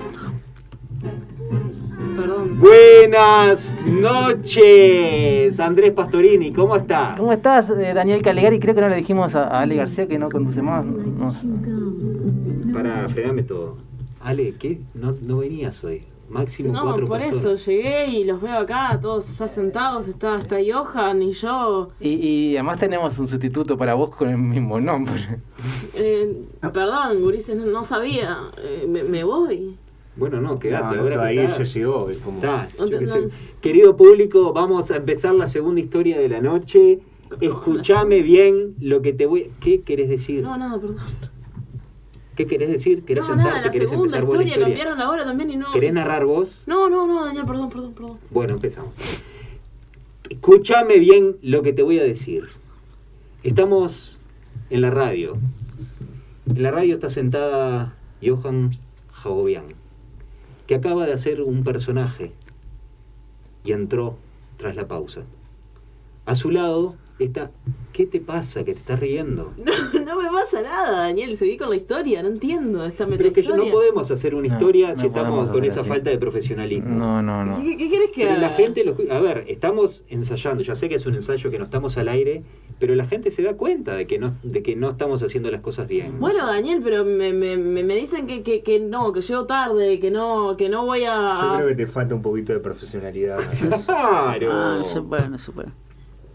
[2.15, 2.59] Perdón.
[2.59, 7.17] Buenas noches, Andrés Pastorini, ¿cómo estás?
[7.17, 8.59] ¿Cómo estás, eh, Daniel Calegari?
[8.59, 10.85] Creo que no le dijimos a, Ale García que no conduce más.
[12.71, 13.77] Pará, fregame todo.
[14.21, 14.81] Ale, ¿qué?
[14.93, 16.03] No, no venías hoy.
[16.29, 20.57] Máximo no, cuatro por eso llegué y los veo acá, todos ya sentados, está hasta
[20.57, 21.87] Johan y yo.
[22.01, 25.39] Y, y además tenemos un sustituto para vos con el mismo nombre.
[25.95, 28.51] Eh, perdón, Gurises, no, sabía.
[28.57, 29.75] Eh, me, voy.
[30.15, 30.95] Bueno, no, quédate.
[30.95, 32.09] No, ahora ahí ya llegó.
[32.23, 32.41] Como...
[33.61, 36.99] Querido público, vamos a empezar la segunda historia de la noche.
[37.41, 39.51] Escúchame bien lo que te voy...
[39.59, 40.43] ¿Qué querés decir?
[40.43, 40.97] No, nada, perdón.
[42.37, 43.03] ¿Qué querés decir?
[43.03, 43.51] ¿Querés no, sentarte?
[43.51, 45.71] Nada, la ¿Querés segunda empezar historia, cambiaron la hora también y no.
[45.73, 46.61] ¿Querés narrar vos?
[46.67, 48.19] No, no, no, Daniel, perdón, perdón, perdón.
[48.29, 48.93] Bueno, empezamos.
[50.29, 52.47] Escúchame bien lo que te voy a decir.
[53.41, 54.19] Estamos
[54.69, 55.35] en la radio.
[56.45, 58.69] En la radio está sentada Johan
[59.13, 59.65] Jagobian,
[60.67, 62.33] que acaba de hacer un personaje
[63.63, 64.15] y entró
[64.57, 65.23] tras la pausa.
[66.27, 67.49] A su lado está
[67.97, 68.63] ¿Qué te pasa?
[68.63, 69.53] ¿Que te estás riendo?
[69.97, 71.35] No, no me pasa nada, Daniel.
[71.35, 72.21] Seguí con la historia.
[72.21, 76.11] No entiendo esta Pero que no podemos hacer una historia si estamos con esa falta
[76.11, 76.95] de profesionalismo.
[76.95, 77.57] No, no, no.
[77.57, 78.37] ¿Qué, quieres que haga?
[78.37, 80.63] La gente lo, a ver, estamos ensayando.
[80.63, 82.43] Ya sé que es un ensayo que no estamos al aire,
[82.77, 85.61] pero la gente se da cuenta de que no, de que no estamos haciendo las
[85.61, 86.19] cosas bien.
[86.19, 90.11] Bueno, Daniel, pero me, me, me dicen que, que, que, no, que llego tarde, que
[90.11, 91.35] no, que no voy a.
[91.41, 93.39] Yo creo que te falta un poquito de profesionalidad.
[93.85, 94.51] claro.
[94.51, 95.86] Ah, no se puede, no se puede.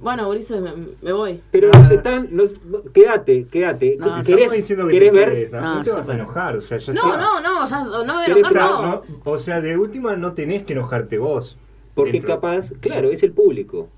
[0.03, 1.41] Bueno, Ulises, me, me, voy.
[1.53, 2.29] Pero nos están.
[2.33, 2.61] Nos,
[2.93, 3.97] quédate, quédate.
[3.99, 5.51] No, ¿Querés, diciendo que ¿querés ver?
[5.53, 6.57] no, no, te vas a enojar.
[6.57, 8.71] O sea, ya no, no, no, ya no me voy a enojar.
[8.83, 9.03] No.
[9.25, 11.57] O sea, de última no tenés que enojarte vos.
[11.95, 12.35] Porque dentro.
[12.35, 13.91] capaz, claro, es el público.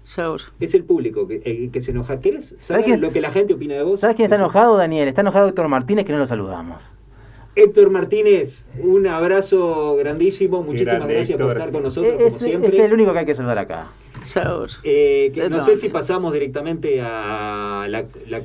[0.61, 2.21] Es el público que, el que se enoja.
[2.21, 4.01] ¿Querés saber lo que la gente opina de vos?
[4.01, 5.09] ¿Sabes quién está enojado, Daniel?
[5.09, 6.83] Está enojado Héctor Martínez, que no lo saludamos.
[7.57, 10.63] Héctor Martínez, un abrazo grandísimo.
[10.63, 11.47] Muchísimas Grande, gracias Héctor.
[11.47, 12.15] por estar con nosotros.
[12.21, 12.69] Es, como siempre.
[12.69, 13.87] es el único que hay que saludar acá.
[14.85, 18.43] Eh, que no sé si pasamos directamente a la, la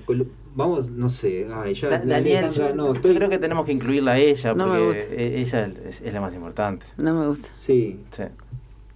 [0.56, 3.14] vamos, no sé, ay, ya, da, Daniel, yo, no, estoy...
[3.14, 6.34] yo, creo que tenemos que incluirla a ella no porque ella es, es, la más
[6.34, 6.86] importante.
[6.98, 7.50] No me gusta.
[7.54, 8.00] Sí.
[8.12, 8.24] Sí.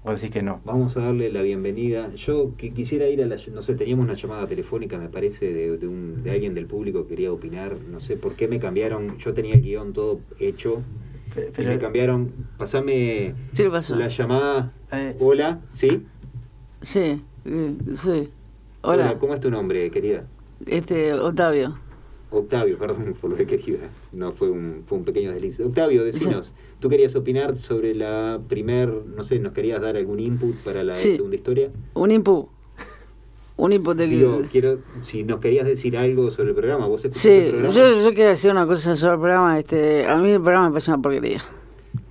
[0.03, 0.59] Vos decís que no.
[0.65, 2.13] Vamos a darle la bienvenida.
[2.15, 5.77] Yo que quisiera ir a la, no sé, teníamos una llamada telefónica, me parece, de,
[5.77, 7.77] de, un, de alguien del público que quería opinar.
[7.89, 9.17] No sé por qué me cambiaron.
[9.17, 10.81] Yo tenía el guion todo hecho.
[11.33, 12.33] Pero, y me cambiaron.
[12.57, 14.73] Pasame la llamada.
[14.91, 16.05] Eh, Hola, ¿sí?
[16.83, 17.21] Sí,
[17.95, 18.29] sí.
[18.81, 19.05] Hola.
[19.05, 19.19] Hola.
[19.19, 20.25] ¿Cómo es tu nombre, querida?
[20.65, 21.77] Este, Octavio.
[22.29, 23.87] Octavio, perdón por lo de querida.
[24.11, 25.59] No, fue un, fue un pequeño desliz.
[25.59, 26.53] Octavio, decinos, sí.
[26.79, 30.93] ¿tú querías opinar sobre la primer, no sé, nos querías dar algún input para la
[30.93, 31.15] sí.
[31.15, 31.69] segunda historia?
[31.93, 32.47] Un input.
[33.55, 37.29] Un input de Digo, quiero, si nos querías decir algo sobre el programa, vos Sí,
[37.29, 37.73] el programa?
[37.73, 39.59] Yo, yo quiero decir una cosa sobre el programa.
[39.59, 41.39] Este, a mí el programa me parece una porquería.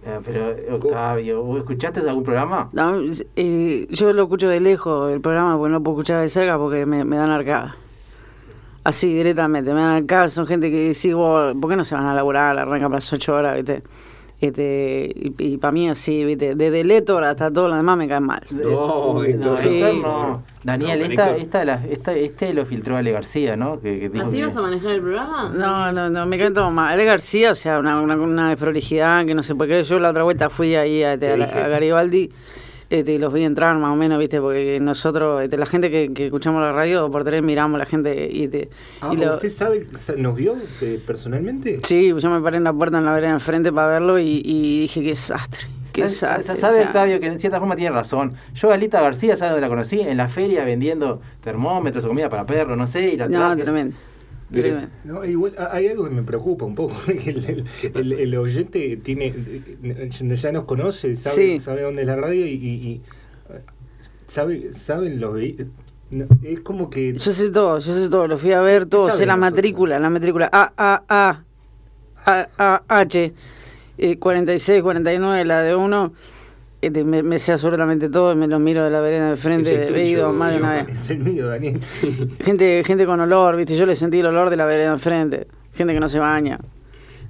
[0.05, 2.69] Eh, pero, Octavio, ¿vos escuchaste algún programa?
[2.73, 3.01] No,
[3.37, 6.87] eh, yo lo escucho de lejos, el programa, porque no puedo escuchar de cerca porque
[6.87, 7.77] me, me dan arcada.
[8.85, 10.29] Así, directamente, me dan arcada.
[10.29, 12.59] Son gente que dice, ¿por qué no se van a laburar?
[12.59, 13.85] Arranca para las 8 horas, ¿viste?
[14.43, 16.57] Este, y, y para mí así, ¿viste?
[16.57, 18.43] Desde Letor hasta todo lo demás me caen mal.
[18.51, 19.81] No, no, sí.
[20.03, 20.43] no.
[20.65, 23.81] Daniel, no, esta, esta, la, esta, este lo filtró Ale García, ¿no?
[23.81, 24.45] Que, que dijo ¿Así que...
[24.45, 25.53] vas a manejar el programa?
[25.55, 26.93] No, no, no, me caen todo mal.
[26.93, 29.85] Ale García, o sea, una, una, una desprolijidad que no se puede creer.
[29.85, 32.33] Yo la otra vuelta fui ahí a, a, a Garibaldi
[32.93, 34.39] este, y los vi entrar más o menos, ¿viste?
[34.39, 38.29] Porque nosotros, este, la gente que, que, escuchamos la radio, por tres miramos la gente
[38.31, 38.49] y...
[38.49, 38.69] Te,
[39.01, 39.35] ah, y lo...
[39.35, 39.87] ¿Usted sabe,
[40.19, 41.81] nos vio eh, personalmente?
[41.85, 44.81] Sí, yo me paré en la puerta en la vereda enfrente para verlo y, y
[44.83, 45.63] dije, qué desastre.
[45.93, 48.33] Qué ¿Sabe, sabe Octavio que en cierta forma tiene razón.
[48.55, 50.01] Yo a Alita García, ¿sabes dónde la conocí?
[50.01, 53.63] En la feria vendiendo termómetros o comida para perros, no sé, y la No, traje.
[53.63, 53.97] tremendo.
[54.53, 54.89] Tremendo.
[55.05, 56.95] No, igual hay algo que me preocupa un poco.
[57.09, 59.33] El, el, el, el oyente tiene
[60.37, 61.61] ya nos conoce, sabe, Sí.
[61.61, 63.01] sabe dónde es la radio y, y, y
[64.27, 65.37] sabe, saben los
[66.11, 69.11] no, es como que Yo sé todo, yo sé todo, lo fui a ver todo,
[69.11, 69.53] sé la nosotros?
[69.57, 71.45] matrícula, la matrícula A, A, A,
[72.27, 73.33] A, A, H,
[73.99, 76.13] eh, 46, 49, la de uno,
[76.91, 80.33] me, me sé absolutamente todo, me lo miro de la vereda de frente, he ido
[80.33, 80.89] más de una vez.
[80.99, 81.81] es el mío, Daniel.
[82.45, 85.47] Gente, gente con olor, viste, yo le sentí el olor de la vereda de enfrente,
[85.75, 86.59] gente que no se baña.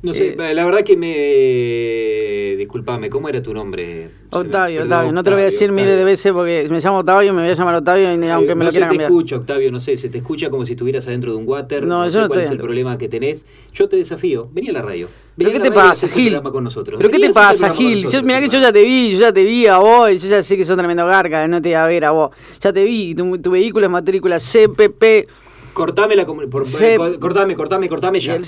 [0.05, 2.57] No sé, Eh, la verdad que me.
[2.57, 4.11] Disculpame, ¿cómo era tu nombre?
[4.31, 5.13] Octavio, Se me- Octavio.
[5.13, 7.51] No te lo voy a decir miles de veces porque me llamo Octavio, me voy
[7.51, 9.11] a llamar Octavio y aunque me no lo se quieran te cambiar.
[9.11, 11.87] escucha, Octavio, no sé, se te escucha como si estuvieras adentro de un water.
[11.87, 13.47] No, No, yo sé no cuál estoy es el problema que tenés.
[13.75, 15.09] Yo te desafío, vení a la radio.
[15.37, 16.41] ¿Pero qué te y pasa, Gil?
[16.43, 16.99] con nosotros.
[16.99, 18.09] ¿Pero qué te pasa, Gil?
[18.09, 20.29] Yo, mirá que yo ya te vi, yo ya te vi a vos, y yo
[20.29, 22.31] ya sé que sos tremendo garca, no te iba a ver a vos.
[22.61, 25.29] Ya te vi, tu, tu vehículo es matrícula CPP.
[25.73, 28.35] Cortame la por, Se- co- cortame, cortame, cortame ya.
[28.35, 28.45] el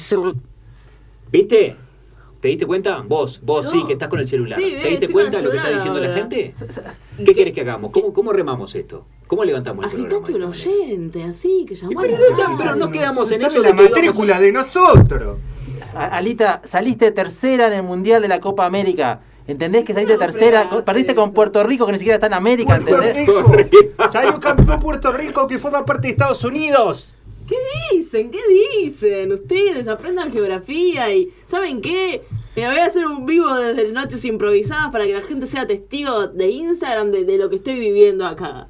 [1.34, 1.76] ¿Viste?
[2.40, 3.02] ¿Te diste cuenta?
[3.08, 3.70] Vos, vos Yo.
[3.72, 4.56] sí, que estás con el celular.
[4.60, 6.54] Sí, ¿Te ve, diste cuenta de lo que está diciendo la gente?
[7.24, 7.90] ¿Qué querés que hagamos?
[7.90, 9.04] ¿Cómo, cómo remamos esto?
[9.26, 10.16] ¿Cómo levantamos el programa?
[10.24, 10.84] Agitaste un esta manera?
[10.84, 12.56] oyente, así, que llamó a Pero la no, radio.
[12.56, 15.38] pero no quedamos en eso la matrícula de nosotros.
[15.96, 19.20] Alita, saliste tercera en el Mundial de la Copa América.
[19.48, 20.70] ¿Entendés que saliste No tercera?
[20.84, 21.32] Perdiste con.
[21.32, 23.26] Puerto Rico, que ni siquiera está en América, Puerto ¿entendés?
[23.26, 24.10] Rico.
[24.12, 27.13] Salió campeón Puerto Rico que forma parte de Estados Unidos.
[27.46, 27.56] ¿Qué
[27.92, 28.30] dicen?
[28.30, 28.38] ¿Qué
[28.82, 29.32] dicen?
[29.32, 32.22] Ustedes aprendan geografía y ¿saben qué?
[32.56, 36.28] Me voy a hacer un vivo desde Noches Improvisadas para que la gente sea testigo
[36.28, 38.68] de Instagram de, de lo que estoy viviendo acá.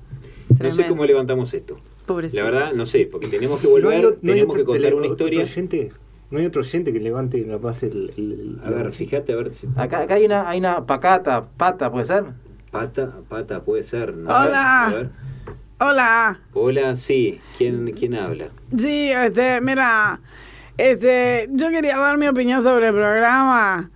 [0.58, 1.76] No sé cómo levantamos esto.
[2.06, 2.42] Pobrecito.
[2.44, 4.82] La verdad, no sé, porque tenemos que No volver, hay no tenemos otro que contar
[4.82, 5.90] tele- una otro historia.
[6.30, 9.52] no hay otro oyente que levante la base el, el- A ver, fíjate a ver
[9.52, 9.68] si.
[9.76, 12.24] Acá, acá hay una, hay una pacata, pata, ¿puede ser?
[12.70, 14.14] Pata, pata, puede ser.
[14.16, 14.28] ¿no?
[14.30, 14.86] Hola.
[14.88, 15.10] A ver.
[15.80, 16.38] Hola.
[16.52, 17.40] Hola, sí.
[17.58, 18.46] ¿Quién, quién habla?
[18.76, 20.20] Sí, este, mira,
[20.76, 23.90] este, yo quería dar mi opinión sobre el programa.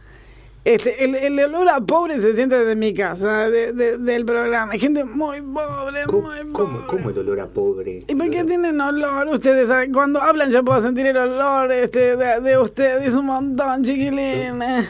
[0.68, 4.72] Este, el, el olor a pobre se siente desde mi casa, de- de- del programa.
[4.72, 6.86] Hay gente muy pobre, ¿Cómo, muy cómo, pobre.
[6.88, 8.04] cómo el olor a pobre?
[8.06, 9.28] ¿Y por qué tienen olor?
[9.28, 13.82] Ustedes, saben, cuando hablan yo puedo sentir el olor este, de, de ustedes un montón,
[13.82, 14.86] chiquilines.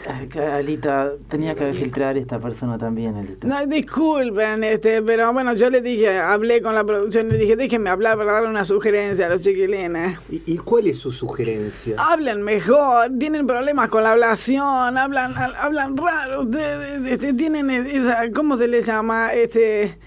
[0.53, 3.47] Alita, tenía que filtrar esta persona también, Alita.
[3.47, 7.91] No, disculpen, este, pero bueno, yo les dije, hablé con la producción, les dije, déjenme
[7.91, 10.19] hablar para darle una sugerencia a los chiquilines.
[10.31, 11.95] ¿Y, y cuál es su sugerencia?
[11.99, 18.31] Hablen mejor, tienen problemas con la ablación, hablan, ha- hablan raro, ustedes este, tienen esa,
[18.35, 19.33] ¿cómo se les llama?
[19.33, 19.99] Este,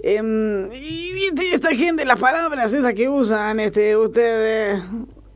[0.00, 4.82] em, y, y esta gente, las palabras esas que usan, este, ustedes,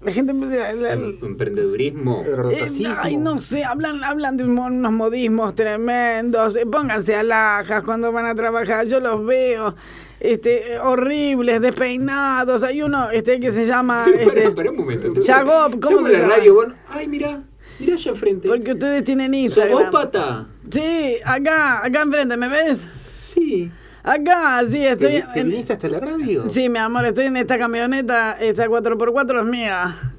[0.03, 0.33] la gente...
[0.33, 2.25] la- la- Em- Emprendedurismo.
[2.51, 2.67] Eh,
[3.03, 6.57] ay, no sé, hablan, hablan de unos modismos tremendos.
[6.57, 8.87] eh, pónganse alhajas cuando van a trabajar.
[8.87, 9.75] Yo los veo
[10.21, 12.63] este, eh, horribles, despeinados.
[12.63, 14.05] Hay uno este, que se llama.
[14.25, 15.13] Pero Este, un momento.
[15.27, 16.37] Jacob, ¿cómo se llama?
[16.37, 17.43] radio, bueno, ay, mira,
[17.81, 18.49] mira allá enfrente.
[18.49, 19.79] porque ustedes tienen Instagram.
[19.79, 20.47] ¿Sobópata?
[20.71, 22.79] Sí, acá, acá enfrente, ¿me ves?
[23.17, 23.71] Sí.
[24.03, 25.23] Acá, sí, ¿Te, estoy.
[25.35, 26.49] te en- viniste hasta la radio?
[26.49, 30.12] Sí, mi amor, estoy en esta camioneta, esta 4x4 es mía.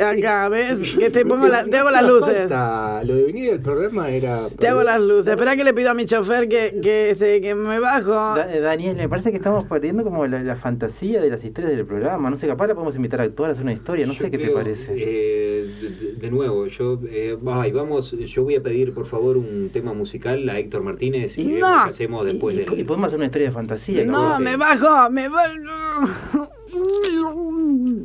[0.00, 0.94] Acá, ¿ves?
[0.96, 2.38] Que te pongo la, te hago las luces.
[2.38, 3.04] falta.
[3.04, 4.48] Lo de venir al programa era.
[4.48, 5.28] Te hago las luces.
[5.32, 8.10] Espera que le pido a mi chofer que, que, este, que me bajo.
[8.12, 11.76] Da- eh, Daniel, me parece que estamos perdiendo como la, la fantasía de las historias
[11.76, 12.30] del programa.
[12.30, 14.06] No sé, capaz la podemos invitar a actuar, a hacer una historia.
[14.06, 14.92] No Yo sé qué te parece.
[14.96, 19.70] eh, de, de nuevo, yo, eh, ay, vamos, yo voy a pedir por favor un
[19.72, 21.54] tema musical a Héctor Martínez y No.
[21.54, 24.04] vemos qué hacemos después y, y- podemos hacer una historia de fantasía.
[24.04, 26.48] No, me bajo, me bajo.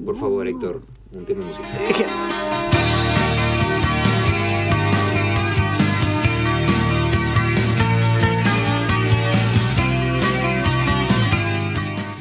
[0.06, 0.82] Por favor, Héctor,
[1.18, 1.66] un tema musical.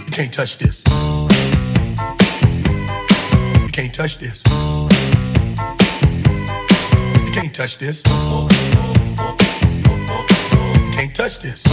[0.07, 0.85] You can't touch this.
[3.61, 4.43] You can't touch this.
[7.25, 8.03] You can't touch this.
[8.07, 8.49] You
[10.93, 11.65] can't touch this.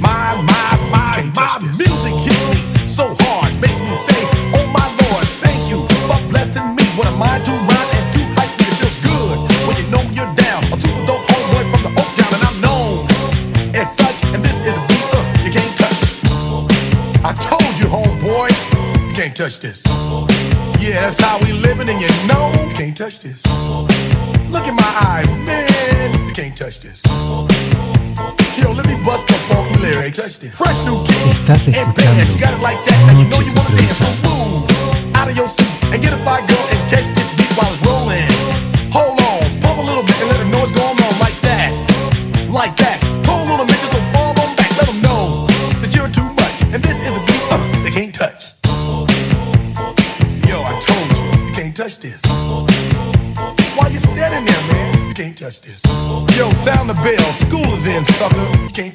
[0.00, 4.22] My, my, my, my music hits me so hard, makes me say,
[4.54, 4.93] Oh my
[15.54, 16.00] can't touch.
[17.24, 18.50] I told you, homeboy,
[19.06, 19.82] you can't touch this.
[20.80, 23.42] Yeah, that's how we living, and you know you can't touch this.
[24.50, 27.02] Look in my eyes, man, you can't touch this.
[28.58, 30.36] Yo, let me bust the funky lyrics.
[30.36, 32.34] Fresh new kicks and bands.
[32.34, 33.98] You got it like that, and you know you wanna dance.
[33.98, 34.73] So move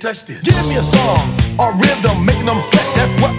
[0.10, 0.42] touch this.
[0.42, 2.88] Give me a song or rhythm, making them sweat.
[2.96, 3.39] That's what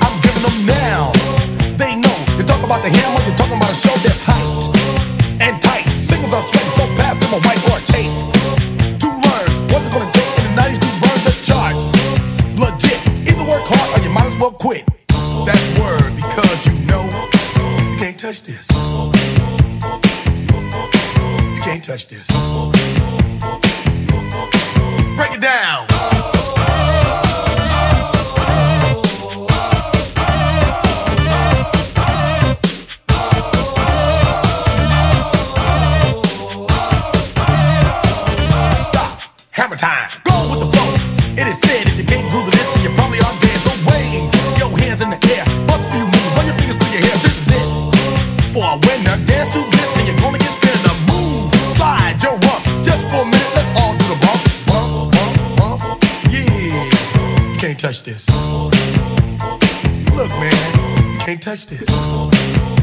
[61.51, 61.81] touch this.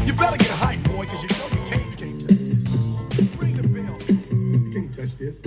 [0.06, 2.64] You better get hype, boy, cause you know you can't, you can't touch this.
[3.40, 3.96] Ring the bell.
[4.28, 5.40] You can't touch this.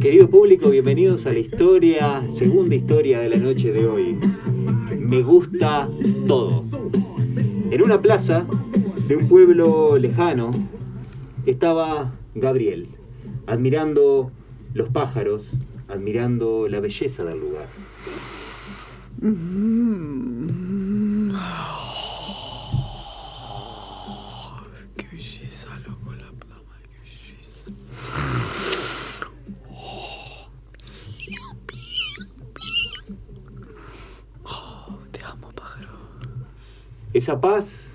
[0.00, 4.18] Querido público, bienvenidos a la historia, segunda historia de la noche de hoy.
[4.98, 5.88] Me gusta
[6.26, 6.64] todo.
[7.70, 8.44] En una plaza
[9.06, 10.50] de un pueblo lejano
[11.46, 12.88] estaba Gabriel,
[13.46, 14.32] admirando
[14.74, 15.52] los pájaros,
[15.86, 17.68] admirando la belleza del lugar.
[24.96, 27.70] Qué belleza, loco, la plama, qué belleza.
[34.44, 35.98] Oh, te amo, pájaro.
[37.14, 37.94] Esa paz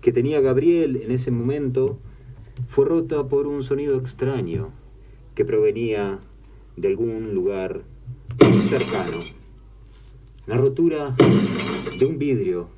[0.00, 1.98] que tenía Gabriel en ese momento
[2.68, 4.70] fue rota por un sonido extraño
[5.34, 6.20] que provenía
[6.76, 7.82] de algún lugar
[8.70, 9.18] cercano.
[10.46, 11.14] La rotura
[11.98, 12.68] de un vidrio,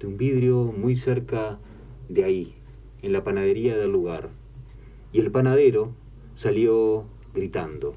[0.00, 1.58] de un vidrio muy cerca
[2.08, 2.54] de ahí,
[3.02, 4.30] en la panadería del lugar.
[5.12, 5.92] Y el panadero
[6.34, 7.04] salió
[7.34, 7.96] gritando.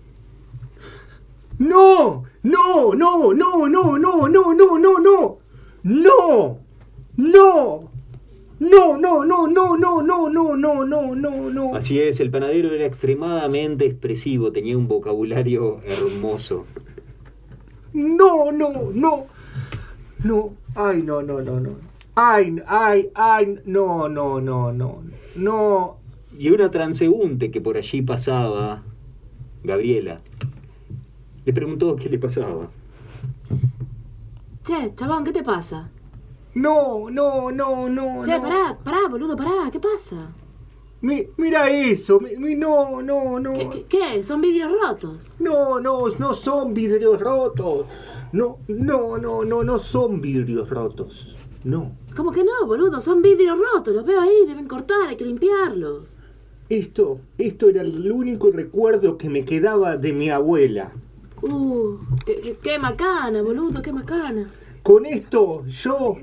[1.59, 5.37] No, no, no, no, no, no, no, no, no,
[5.83, 6.62] no.
[7.17, 7.89] No.
[8.59, 8.97] No.
[8.97, 11.75] No, no, no, no, no, no, no, no, no, no.
[11.75, 16.65] Así es, el panadero era extremadamente expresivo, tenía un vocabulario hermoso.
[17.93, 19.25] No, no, no.
[20.23, 20.53] No.
[20.75, 21.71] Ay, no, no, no, no.
[22.15, 25.03] Ay, ay, ay, no, no, no, no.
[25.35, 25.97] No.
[26.37, 28.83] Y una transeúnte que por allí pasaba,
[29.63, 30.21] Gabriela,
[31.45, 32.69] le preguntó qué le pasaba.
[34.63, 35.89] Che, chabón, ¿qué te pasa?
[36.55, 38.23] No, no, no, no.
[38.23, 38.41] Che, no.
[38.41, 40.31] pará, pará, boludo, pará, ¿qué pasa?
[41.01, 42.19] Mi- mira eso.
[42.19, 43.53] mi- mi- no, no, no.
[43.53, 44.23] ¿Qué, qué, qué?
[44.23, 45.17] Son vidrios rotos.
[45.39, 47.85] No, no, no son vidrios rotos.
[48.31, 51.35] No, no, no, no, no son vidrios rotos.
[51.63, 51.91] No.
[52.15, 52.99] ¿Cómo que no, boludo?
[53.01, 56.17] Son vidrios rotos, los veo ahí, deben cortar, hay que limpiarlos.
[56.69, 60.91] Esto, esto era el único recuerdo que me quedaba de mi abuela.
[61.41, 64.49] Uh, qué, qué- qué macana, boludo, qué macana.
[64.81, 66.17] Con esto yo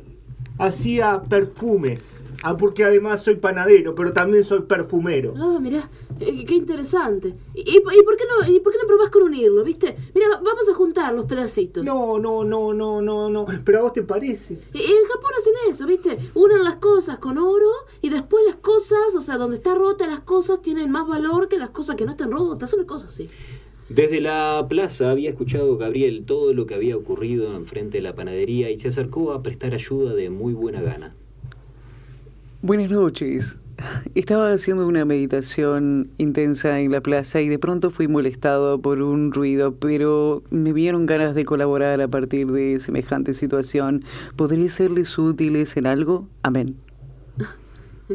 [0.60, 2.18] hacía perfumes.
[2.42, 5.34] Ah, porque además soy panadero, pero también soy perfumero.
[5.36, 5.90] Ah, mirá,
[6.20, 7.34] eh, qué interesante.
[7.52, 9.94] ¿Y, y, y por qué no, ¿Y por qué no probás con unirlo, viste?
[10.14, 11.84] Mira, va- vamos a juntar los pedacitos.
[11.84, 13.44] No, no, no, no, no, no.
[13.62, 14.54] Pero a vos te parece.
[14.72, 16.16] Y- y en Japón hacen eso, ¿viste?
[16.32, 17.68] Unen las cosas con oro
[18.00, 21.58] y después las cosas, o sea, donde está rota las cosas tienen más valor que
[21.58, 23.28] las cosas que no están rotas, son cosas así.
[23.90, 28.70] Desde la plaza había escuchado Gabriel todo lo que había ocurrido enfrente de la panadería
[28.70, 31.12] y se acercó a prestar ayuda de muy buena gana.
[32.62, 33.58] Buenas noches.
[34.14, 39.32] Estaba haciendo una meditación intensa en la plaza y de pronto fui molestado por un
[39.32, 44.04] ruido, pero me vieron ganas de colaborar a partir de semejante situación.
[44.36, 46.28] ¿Podría serles útiles en algo?
[46.44, 46.76] Amén.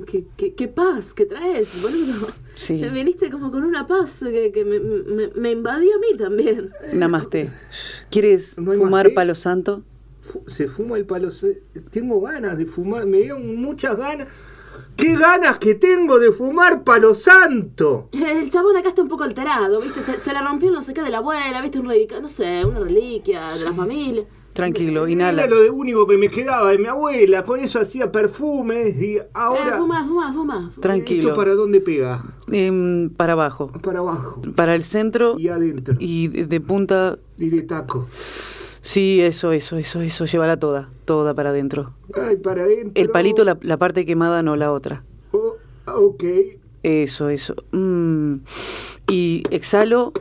[0.03, 2.27] ¿Qué, qué, qué paz que traes, boludo?
[2.53, 2.79] Sí.
[2.81, 6.71] Te Viniste como con una paz que, que me, me, me invadió a mí también.
[6.93, 7.51] Namaste.
[8.09, 9.83] ¿Quieres ¿No hay fumar palo santo?
[10.47, 11.29] Se fuma el palo.
[11.91, 13.05] Tengo ganas de fumar.
[13.05, 14.27] Me dieron muchas ganas.
[14.97, 18.09] ¡Qué ganas que tengo de fumar palo santo!
[18.11, 20.01] El chabón acá está un poco alterado, ¿viste?
[20.01, 21.79] Se, se le rompió no sé qué de la abuela, ¿viste?
[21.79, 24.25] Un reliquia, no sé, una reliquia de la familia.
[24.55, 25.43] Tranquilo, inhala.
[25.43, 27.43] Era lo de único que me quedaba de mi abuela.
[27.43, 29.75] Con eso hacía perfumes y ahora.
[29.75, 30.71] Eh, fuma, fuma, fuma.
[30.79, 31.27] Tranquilo.
[31.27, 32.23] ¿Esto para dónde pega?
[32.49, 33.67] Em, para abajo.
[33.67, 34.41] Para abajo.
[34.55, 35.95] Para el centro Y adentro.
[35.99, 37.17] y de, de punta.
[37.37, 38.07] Y de taco.
[38.79, 40.23] Sí, eso, eso, eso, eso.
[40.25, 40.87] Llévala toda.
[41.03, 41.91] Toda para adentro.
[42.13, 42.91] Ay, para adentro.
[42.95, 45.03] El palito, la, la parte quemada, no la otra.
[45.33, 46.23] Oh, ok.
[46.81, 47.55] Eso, eso.
[47.73, 48.35] Mm.
[49.11, 50.13] Y exhalo.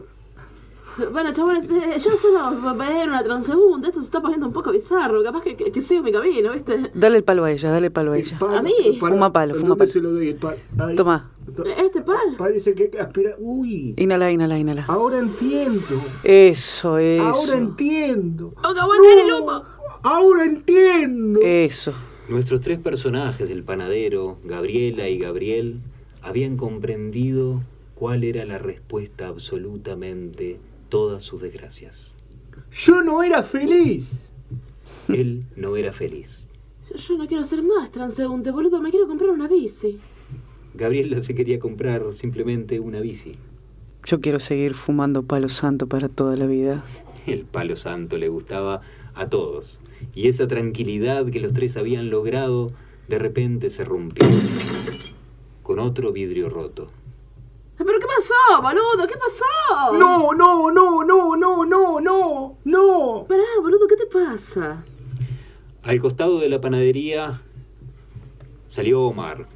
[1.12, 3.88] Bueno, chabones, eh, yo solo voy a ir una transeúnte.
[3.88, 5.22] Esto se está poniendo un poco bizarro.
[5.22, 6.90] Capaz que, que, que sigo mi camino, ¿viste?
[6.94, 8.38] Dale el palo a ella, dale el palo a El ella.
[8.38, 8.72] palo, ¿A mí?
[9.00, 9.92] Fuma palo, fuma ¿dónde palo.
[9.92, 10.56] se lo doy el palo?
[10.78, 10.96] Ay.
[10.96, 11.30] Toma.
[11.76, 12.36] ¿Este pal?
[12.38, 13.34] Parece que aspira.
[13.38, 13.94] Uy.
[13.96, 14.84] Inhala, inhala, inhala.
[14.88, 15.80] Ahora entiendo.
[16.22, 17.22] Eso, eso.
[17.24, 18.54] Ahora entiendo.
[18.64, 19.62] ¡Oh, que aguantar el humo!
[20.02, 21.40] Ahora entiendo.
[21.42, 21.92] Eso.
[22.28, 25.80] Nuestros tres personajes, el panadero, Gabriela y Gabriel,
[26.22, 27.62] habían comprendido
[27.94, 32.14] cuál era la respuesta absolutamente todas sus desgracias.
[32.72, 34.26] Yo no era feliz.
[35.08, 36.48] Él no era feliz.
[36.90, 38.80] Yo, yo no quiero ser más transeúnte, boludo.
[38.80, 39.98] Me quiero comprar una bici.
[40.74, 43.36] Gabriela se quería comprar simplemente una bici.
[44.04, 46.84] Yo quiero seguir fumando palo santo para toda la vida.
[47.26, 48.82] El palo santo le gustaba
[49.14, 49.80] a todos.
[50.14, 52.72] Y esa tranquilidad que los tres habían logrado
[53.08, 54.26] de repente se rompió.
[55.62, 56.90] Con otro vidrio roto.
[57.76, 59.06] ¿Pero qué pasó, boludo?
[59.06, 59.92] ¿Qué pasó?
[59.98, 63.24] No, no, no, no, no, no, no, no.
[63.28, 64.84] Pará, boludo, ¿qué te pasa?
[65.82, 67.42] Al costado de la panadería
[68.68, 69.46] salió Omar,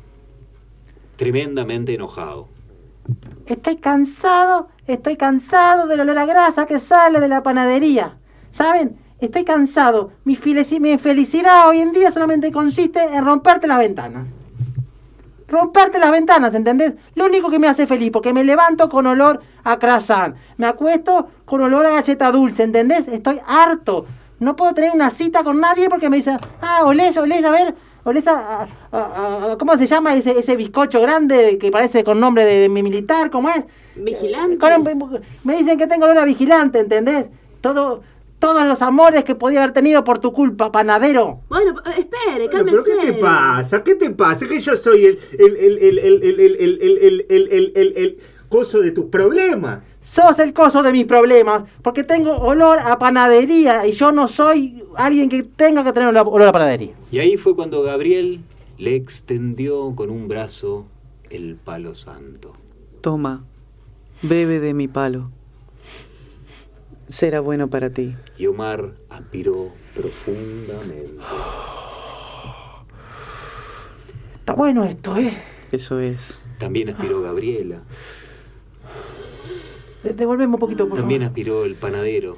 [1.16, 2.48] tremendamente enojado.
[3.46, 8.18] Estoy cansado, estoy cansado del olor a grasa que sale de la panadería.
[8.50, 8.98] ¿Saben?
[9.20, 10.12] Estoy cansado.
[10.24, 10.38] Mi,
[10.80, 14.28] mi felicidad hoy en día solamente consiste en romperte las ventanas.
[15.48, 16.94] Romperte las ventanas, ¿entendés?
[17.14, 20.36] Lo único que me hace feliz, porque me levanto con olor a croissant.
[20.58, 23.08] Me acuesto con olor a galleta dulce, ¿entendés?
[23.08, 24.04] Estoy harto.
[24.40, 27.74] No puedo tener una cita con nadie porque me dice, ah, olés, olés, a ver,
[28.04, 32.20] olés a, a- a- a- ¿cómo se llama ese, ese bizcocho grande que parece con
[32.20, 33.30] nombre de, de mi militar?
[33.30, 33.64] ¿Cómo es?
[33.96, 34.58] ¿Vigilante?
[34.58, 37.30] Con- me dicen que tengo olor a vigilante, ¿entendés?
[37.62, 38.02] Todo,
[38.38, 41.40] todos los amores que podía haber tenido por tu culpa, panadero.
[41.48, 42.78] Bueno, eh, espere, cálmese.
[42.84, 43.82] pero ¿qué te pasa?
[43.82, 44.46] ¿Qué te pasa?
[44.46, 47.72] Que yo soy el el el el el el el el el el el el
[47.74, 48.18] el el
[48.48, 49.80] coso de tus problemas.
[50.00, 54.82] Sos el coso de mis problemas, porque tengo olor a panadería y yo no soy
[54.96, 56.92] alguien que tenga que tener olor a panadería.
[57.10, 58.40] Y ahí fue cuando Gabriel
[58.78, 60.86] le extendió con un brazo
[61.30, 62.52] el palo santo.
[63.00, 63.44] Toma,
[64.22, 65.30] bebe de mi palo.
[67.08, 68.14] Será bueno para ti.
[68.36, 71.16] Y Omar aspiró profundamente.
[74.38, 75.32] Está bueno esto, ¿eh?
[75.72, 76.38] Eso es.
[76.58, 77.80] También aspiró Gabriela.
[80.02, 81.30] De- Devolveme un poquito, por También favor.
[81.30, 82.36] aspiró el panadero.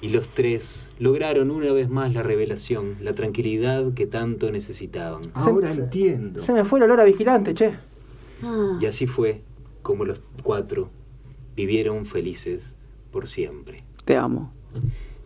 [0.00, 5.30] Y los tres lograron una vez más la revelación, la tranquilidad que tanto necesitaban.
[5.34, 6.40] Ahora Se- entiendo.
[6.40, 7.74] Se me fue el olor a vigilante, che.
[8.42, 9.42] Ah, Y así fue
[9.88, 10.90] como los cuatro
[11.56, 12.76] vivieron felices
[13.10, 13.84] por siempre.
[14.04, 14.52] Te amo.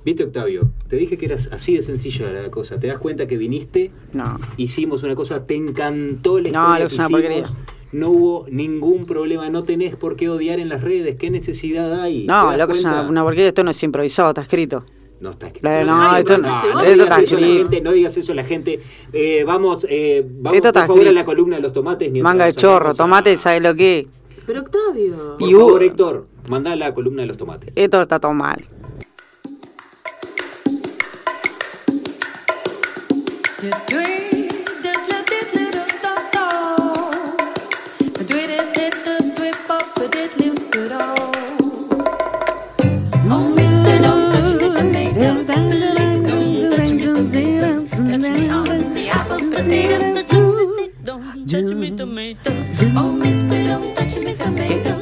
[0.04, 2.78] Viste, Octavio, te dije que eras así de sencilla la cosa.
[2.78, 3.90] ¿Te das cuenta que viniste?
[4.12, 4.38] No.
[4.56, 7.44] Hicimos una cosa, te encantó la No, historia lo que es una porquería.
[7.90, 11.16] No hubo ningún problema, no tenés por qué odiar en las redes.
[11.16, 12.20] ¿Qué necesidad hay?
[12.20, 13.48] ¿Te No, das loco, es una, una porquería.
[13.48, 14.84] Esto no es improvisado, está escrito.
[15.20, 15.68] No está escrito.
[15.86, 17.58] No, Ay, esto no, no- no esto digas está escrito.
[17.58, 18.80] gente, no digas eso a la gente.
[19.12, 22.12] Eh, vamos, eh, vamos Esto está por favor a la columna de los tomates.
[22.22, 24.06] Manga de chorro, tomate, ¿sabes lo que?
[24.46, 25.36] Pero Octavio.
[25.38, 27.72] Por Y favor, Héctor, mandá la columna de los tomates.
[27.76, 28.64] Esto está todo mal.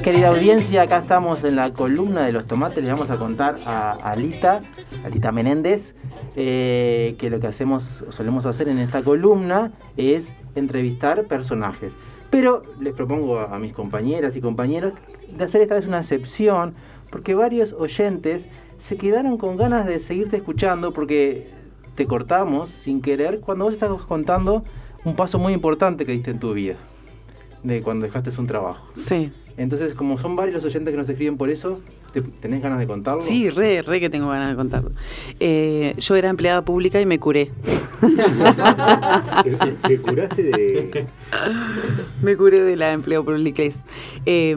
[0.03, 2.83] Querida audiencia, acá estamos en la columna de los tomates.
[2.83, 4.61] Les vamos a contar a Alita,
[5.05, 5.95] Alita Menéndez,
[6.37, 11.93] eh, que lo que hacemos, solemos hacer en esta columna es entrevistar personajes.
[12.31, 14.95] Pero les propongo a, mis compañeras y compañeros
[15.37, 16.75] de hacer esta vez una excepción,
[17.11, 18.47] porque varios oyentes
[18.79, 21.51] se quedaron con ganas de seguirte escuchando porque
[21.95, 24.63] te cortamos sin querer cuando vos estabas contando
[25.05, 26.77] un paso muy importante que diste en tu vida,
[27.63, 28.89] de cuando dejaste un trabajo.
[28.95, 29.31] Sí.
[29.61, 31.81] Entonces, como son varios los oyentes que nos escriben por eso,
[32.15, 33.21] ¿te- ¿tenés ganas de contarlo?
[33.21, 34.91] Sí, re, re que tengo ganas de contarlo.
[35.39, 37.51] Eh, yo era empleada pública y me curé.
[39.45, 41.07] ¿Te, te- te curaste de.?
[42.23, 43.63] Me curé de la empleo pública.
[44.25, 44.57] Eh,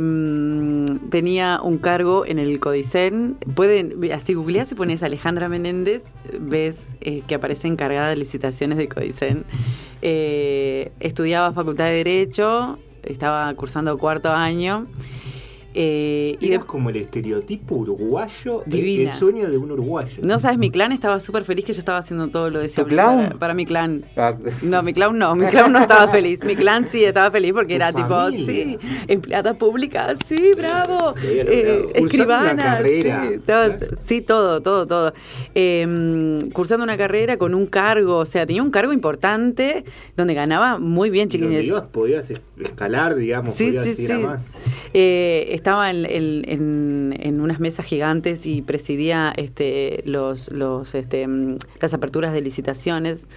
[1.09, 3.35] tenía un cargo en el Codicen.
[3.55, 8.87] Pueden, así googleás y pones Alejandra Menéndez, ves eh, que aparece encargada de licitaciones de
[8.87, 9.43] Codicen.
[10.01, 14.87] Eh, estudiaba Facultad de Derecho, estaba cursando cuarto año.
[15.75, 19.11] Eh, y de- como el estereotipo uruguayo, Divina.
[19.13, 20.19] el sueño de un uruguayo.
[20.21, 22.83] no sabes, mi clan estaba súper feliz que yo estaba haciendo todo lo de ese
[22.83, 23.15] ¿Tu clan?
[23.25, 24.03] para, para mi clan.
[24.15, 26.43] Ah, No, mi clown no, mi clown no estaba feliz.
[26.43, 32.81] Mi clan sí estaba feliz porque era tipo, sí, empleada pública, sí, bravo, eh, escribana,
[32.83, 35.13] sí, todo, sí, todo, todo, todo.
[35.55, 39.83] Eh, cursando una carrera con un cargo, o sea, tenía un cargo importante
[40.15, 41.71] donde ganaba muy bien, chiquines.
[41.91, 44.23] podías es- escalar, digamos, Sí, podías sí, ir a sí.
[44.23, 44.43] más.
[44.93, 51.57] Eh, estaba en, en- en- unas mesas gigantes y presidía este, los, los, este, mm,
[51.81, 53.27] las aperturas de licitaciones.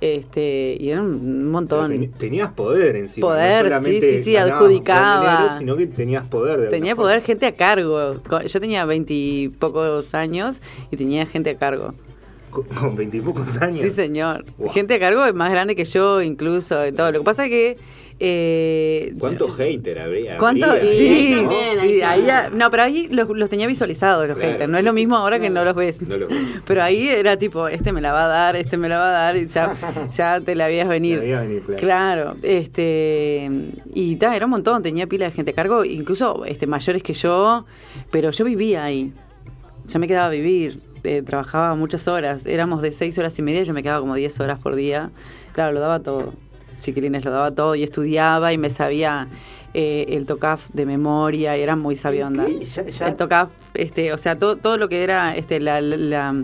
[0.00, 1.90] Este, y era un montón.
[1.90, 3.26] Ten- tenías poder encima.
[3.28, 5.36] Poder, no sí, sí, sí, adjudicaba.
[5.38, 6.60] dinero, sino que tenías poder.
[6.60, 7.26] de Tenía poder forma.
[7.26, 8.20] gente a cargo.
[8.46, 10.60] Yo tenía veintipocos años
[10.90, 11.92] y tenía gente a cargo.
[12.50, 13.80] Con- veintipocos años.
[13.80, 14.44] Sí, señor.
[14.58, 14.70] Wow.
[14.70, 17.12] Gente a cargo es más grande que yo, incluso, y todo.
[17.12, 17.78] Lo que pasa es que.
[18.24, 20.36] Eh, ¿Cuánto hater habría?
[20.38, 20.66] ¿Cuánto?
[20.66, 20.94] habría?
[20.94, 21.50] Sí, ¿no?
[21.80, 24.70] sí, ahí ya- no, pero ahí los, los tenía visualizados los Claro, haters.
[24.70, 26.02] No es lo mismo ahora que no los ves.
[26.02, 26.38] No lo ves.
[26.66, 29.10] Pero ahí era tipo, este me la va a dar, este me la va a
[29.10, 29.72] dar, y ya,
[30.12, 31.18] ya te la veías venir.
[31.18, 31.80] Te la venir, claro.
[31.80, 33.50] Claro, este,
[33.92, 37.14] y ta, era un montón, tenía pila de gente a cargo, incluso este, mayores que
[37.14, 37.64] yo,
[38.12, 39.12] pero yo vivía ahí.
[39.88, 43.64] Yo me quedaba a vivir, eh, trabajaba muchas horas, éramos de seis horas y media,
[43.64, 45.10] yo me quedaba como 10 horas por día.
[45.52, 46.32] Claro, lo daba todo.
[46.82, 49.28] Chiquilines, lo daba todo y estudiaba y me sabía
[49.74, 51.96] eh, el TOCAF de memoria y era muy
[52.92, 56.34] ya- El TOCAF, este, o sea, todo, todo lo que era este, la-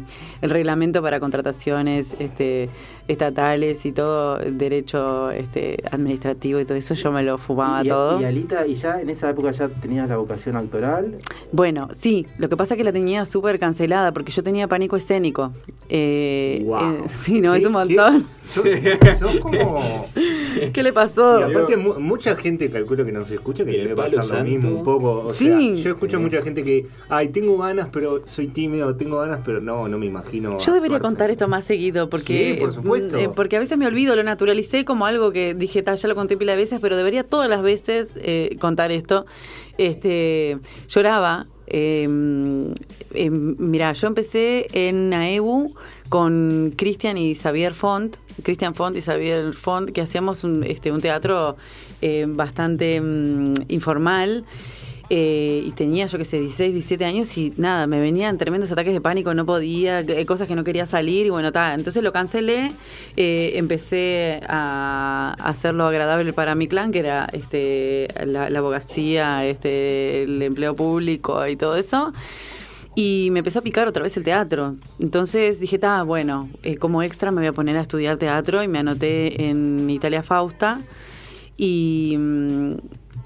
[0.41, 2.70] el reglamento para contrataciones este,
[3.09, 8.21] estatales y todo derecho este, administrativo y todo eso, yo me lo fumaba y, todo.
[8.21, 11.17] Y Alita, ¿y ya en esa época ya tenías la vocación actoral?
[11.53, 14.97] Bueno, sí, lo que pasa es que la tenía súper cancelada porque yo tenía pánico
[14.97, 15.53] escénico.
[15.89, 16.95] Eh, Guau.
[16.97, 18.27] eh, sí, no, ¿Qué- es un montón.
[18.63, 20.07] qué- sos- sos como...
[20.73, 21.41] ¿Qué le pasó?
[21.41, 24.85] Y aparte, mu- mucha gente calculo que nos escucha que debe pasar lo mismo un
[24.85, 25.27] poco.
[25.27, 25.47] O Sí.
[25.47, 29.61] sea, yo escucho mucha gente que, ay, tengo ganas, pero soy tímido, tengo ganas, pero
[29.61, 30.59] no, no me imagino.
[30.59, 32.98] Yo debería actuar contar esto más seguido porque, Sí, por supuesto.
[32.99, 36.15] Eh, porque a veces me olvido, lo naturalicé como algo que dije, "Ta, ya lo
[36.15, 39.27] conté pila de veces, pero debería todas las veces eh, contar esto.
[39.79, 41.47] Este, lloraba.
[41.71, 42.09] eh,
[43.15, 45.75] eh, mira, yo empecé en AEBU
[46.09, 51.01] con Cristian y Xavier Font, Cristian Font y Xavier Font, que hacíamos un, este, un
[51.01, 51.57] teatro
[52.03, 54.45] eh, bastante mm, informal.
[55.11, 58.93] Eh, y tenía, yo que sé, 16, 17 años y nada, me venían tremendos ataques
[58.93, 62.13] de pánico, no podía, eh, cosas que no quería salir y bueno, ta, entonces lo
[62.13, 62.73] cancelé,
[63.17, 70.43] eh, empecé a, hacerlo agradable para mi clan, que era este la, abogacía, este el
[70.43, 72.13] empleo público y todo eso.
[72.95, 74.75] Y me empezó a picar otra vez el teatro.
[74.99, 76.51] Entonces dije, está bueno,
[76.81, 80.81] como extra me voy a poner a estudiar teatro y me anoté en Italia Fausta.
[81.57, 82.75] Y, mm,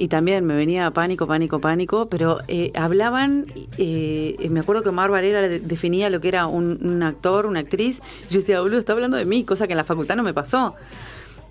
[0.03, 3.47] y también me venía pánico, pánico, pánico, pero eh, hablaban,
[3.79, 8.03] eh, me acuerdo que Omar Varela de- definía lo que era un, actor, una actriz,
[8.29, 10.35] y yo decía, boludo, está hablando de mí, cosa que en la facultad no me
[10.35, 10.75] pasó.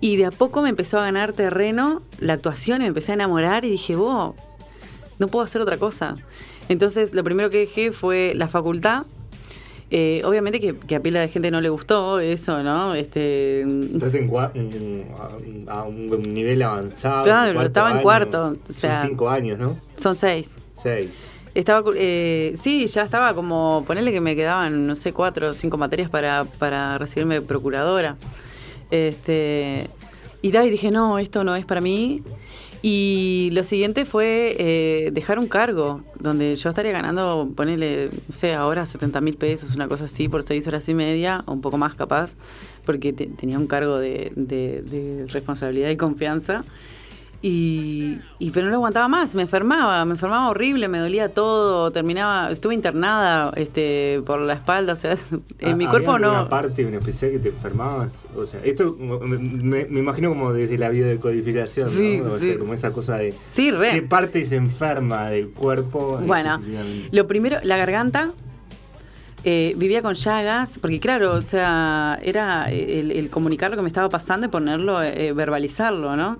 [0.02, 3.14] Y de a poco me empezó a ganar terreno la actuación y me empecé a
[3.14, 4.34] enamorar y dije, vos,
[5.18, 6.14] no puedo hacer otra cosa.
[6.68, 9.04] Entonces, lo primero que dejé fue la facultad.
[9.94, 12.94] Eh, obviamente que, que a pila de gente no le gustó eso, ¿no?
[12.94, 13.62] Este,
[15.68, 17.24] a, un nivel avanzado.
[17.24, 18.02] Claro, estaba en año.
[18.02, 19.76] cuarto, o sea- Son cinco años, ¿no?
[19.98, 20.56] son seis.
[20.70, 21.26] Seis.
[21.54, 25.76] Estaba, eh, sí, ya estaba como, ponerle que me quedaban, no sé, cuatro o cinco
[25.76, 28.16] materias para, para recibirme de procuradora.
[28.90, 29.88] Este,
[30.40, 32.22] y da, y dije, no, esto no es para mí.
[32.84, 38.54] Y lo siguiente fue eh, dejar un cargo, donde yo estaría ganando, ponerle, no sé,
[38.54, 41.78] ahora 70 mil pesos, una cosa así, por seis horas y media, o un poco
[41.78, 42.34] más capaz,
[42.84, 46.64] porque te- tenía un cargo de- de responsabilidad y confianza.
[47.44, 51.90] Y, y pero no lo aguantaba más, me enfermaba, me enfermaba horrible, me dolía todo,
[51.90, 55.16] terminaba, estuve internada este por la espalda, o sea,
[55.58, 56.32] en mi Ah, cuerpo ¿había no.
[56.34, 58.26] alguna parte en especial que te enfermabas?
[58.36, 62.34] O sea, esto me, me- me imagino como desde la biodecodificación, Sí, ¿no?
[62.34, 62.46] O sí.
[62.50, 63.90] sea, como esa cosa de Sí, re.
[63.90, 66.20] qué parte se enferma del cuerpo.
[66.24, 66.62] Bueno,
[67.10, 68.30] lo primero, la garganta.
[69.44, 73.88] eh, vivía con llagas, porque claro, o sea, era el, el comunicar lo que me
[73.88, 76.38] estaba pasando y ponerlo, eh, verbalizarlo, ¿no?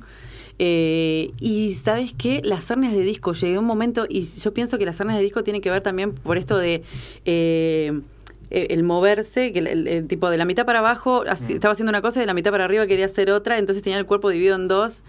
[0.58, 4.78] Eh, y sabes qué, las hernias de disco, llegué a un momento, y yo pienso
[4.78, 6.82] que las hernias de disco tienen que ver también por esto de
[7.24, 8.00] eh,
[8.50, 11.72] eh, el moverse, que el, el- el tipo de la mitad para abajo así- estaba
[11.72, 14.06] haciendo una cosa y de la mitad para arriba quería hacer otra, entonces tenía el
[14.06, 15.02] cuerpo dividido en dos.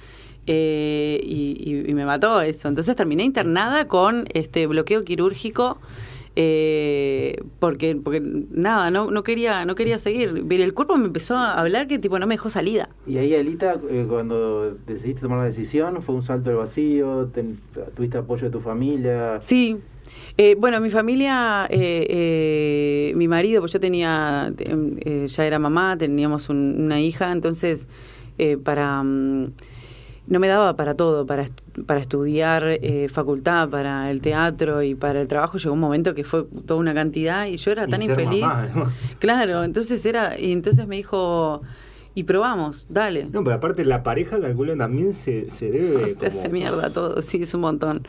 [0.45, 2.67] eh, y, y- y me mató eso.
[2.67, 5.77] Entonces terminé internada con este bloqueo quirúrgico
[6.35, 11.59] eh, porque porque nada no no quería no quería seguir el cuerpo me empezó a
[11.59, 15.45] hablar que tipo no me dejó salida Y ahí, Alita, eh, cuando decidiste tomar la
[15.45, 17.29] decisión, ¿fue un salto al vacío?
[17.33, 17.57] Ten-
[17.95, 19.39] ¿Tuviste apoyo de tu familia?
[19.41, 19.77] Sí.
[20.37, 24.51] Eh, bueno, mi familia, eh, eh, mi marido, pues yo tenía,
[25.27, 27.87] ya era mamá, teníamos un- una hija, entonces
[28.37, 29.51] eh, para mm,
[30.27, 31.45] no me daba para todo, para,
[31.85, 35.57] para estudiar eh, facultad, para el teatro y para el trabajo.
[35.57, 38.41] Llegó un momento que fue toda una cantidad y yo era tan infeliz.
[38.41, 38.93] mamá.
[39.19, 41.61] Claro, entonces era, y entonces me dijo,
[42.15, 43.25] y probamos, dale.
[43.31, 46.13] No, pero aparte la pareja, calculo, también se, se debe.
[46.15, 48.07] Se como- hace mierda todo, sí, es un montón.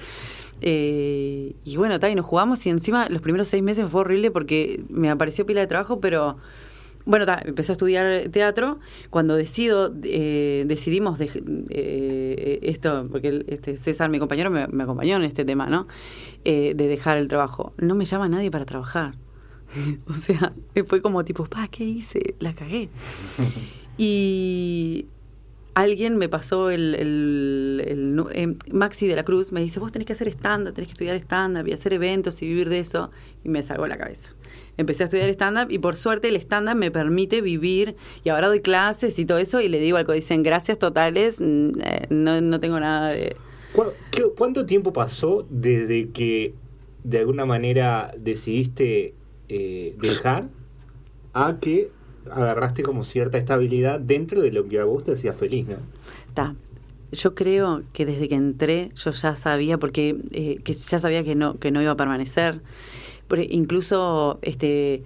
[0.61, 4.31] Eh, y bueno, tal, y nos jugamos y encima los primeros seis meses fue horrible
[4.31, 6.37] porque me apareció pila de trabajo, pero
[7.07, 8.78] bueno, ta, empecé a estudiar teatro.
[9.11, 11.30] Cuando decido, eh, decidimos de,
[11.70, 15.86] eh, esto, porque el- este César, mi compañero, me, me acompañó en este tema, ¿no?
[16.44, 17.72] Eh, de dejar el trabajo.
[17.78, 19.16] No me llama nadie para trabajar.
[20.07, 20.52] o sea,
[20.86, 22.34] fue como tipo, pa, ¿qué hice?
[22.38, 22.88] La cagué.
[23.98, 25.07] y
[25.75, 26.97] alguien me pasó el,
[28.33, 31.16] eh, Maxi de la Cruz, me dice, vos tenés que hacer stand-up, tenés que estudiar
[31.16, 33.11] stand-up y hacer eventos y vivir de eso.
[33.45, 34.35] Y me sacó la cabeza.
[34.77, 38.61] Empecé a estudiar stand-up y por suerte el stand-up me permite vivir y ahora doy
[38.61, 42.61] clases y todo eso y le digo al dicen gracias totales, mm, eh, no, no
[42.61, 43.37] tengo nada de...
[43.72, 46.55] ¿Cu- qué- ¿Cuánto tiempo pasó desde que
[47.03, 49.14] de alguna manera decidiste
[49.49, 50.49] eh, dejar
[51.33, 51.91] a que
[52.31, 55.77] agarraste como cierta estabilidad dentro de lo que a vos te hacía feliz, ¿no?
[56.35, 56.55] Ta.
[57.12, 61.37] Yo creo que desde que entré yo ya sabía, porque eh, que ya sabía que
[61.37, 62.61] no, que no iba a permanecer.
[63.29, 65.05] Porque incluso este,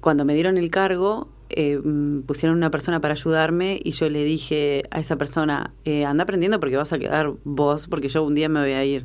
[0.00, 4.22] cuando me dieron el cargo, eh, mm, pusieron una persona para ayudarme y yo le
[4.22, 8.34] dije a esa persona, eh, anda aprendiendo porque vas a quedar vos, porque yo un
[8.34, 9.04] día me voy a ir.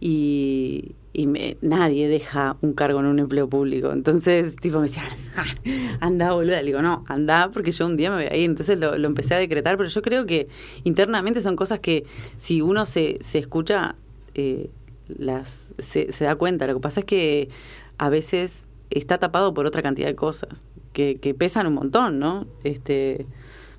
[0.00, 3.90] Y, y me- nadie deja un cargo en un empleo público.
[3.92, 5.06] Entonces, tipo, me decían,
[6.00, 6.58] anda, boluda.
[6.60, 8.44] Le digo, no, anda, porque yo un día me voy a ir.
[8.50, 10.48] Entonces lo, lo empecé a decretar, pero yo creo que
[10.84, 12.04] internamente son cosas que
[12.36, 13.96] si uno se, se escucha,
[14.34, 14.68] eh,
[15.08, 16.66] las se, se da cuenta.
[16.66, 17.48] Lo que pasa es que
[17.96, 22.46] a veces está tapado por otra cantidad de cosas que, que pesan un montón, ¿no?
[22.62, 23.26] Este,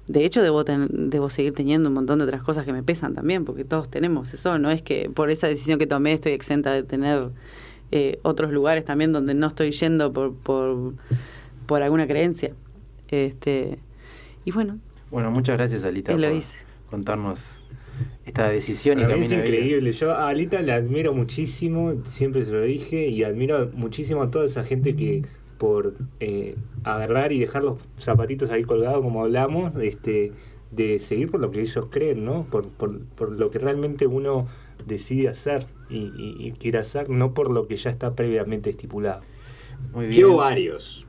[0.07, 3.13] de hecho, debo, ten- debo seguir teniendo un montón de otras cosas que me pesan
[3.13, 4.57] también, porque todos tenemos eso.
[4.57, 7.29] No es que por esa decisión que tomé estoy exenta de tener
[7.91, 10.93] eh, otros lugares también donde no estoy yendo por, por,
[11.65, 12.53] por alguna creencia.
[13.09, 13.77] Este,
[14.45, 14.79] y bueno,
[15.11, 16.57] Bueno, muchas gracias, Alita, lo por hice.
[16.89, 17.39] contarnos
[18.25, 19.91] esta decisión y mí es increíble.
[19.93, 24.45] Yo a Alita la admiro muchísimo, siempre se lo dije, y admiro muchísimo a toda
[24.45, 25.23] esa gente que
[25.57, 30.33] por eh, agarrar y dejar los zapatitos ahí colgados, como hablamos, este,
[30.71, 32.45] de seguir por lo que ellos creen, ¿no?
[32.45, 34.47] Por, por, por lo que realmente uno
[34.85, 39.21] decide hacer y, y- y quiere hacer, no por lo que ya está previamente estipulado.
[39.93, 40.19] Muy bien.
[40.21, 41.06] Llevo varios.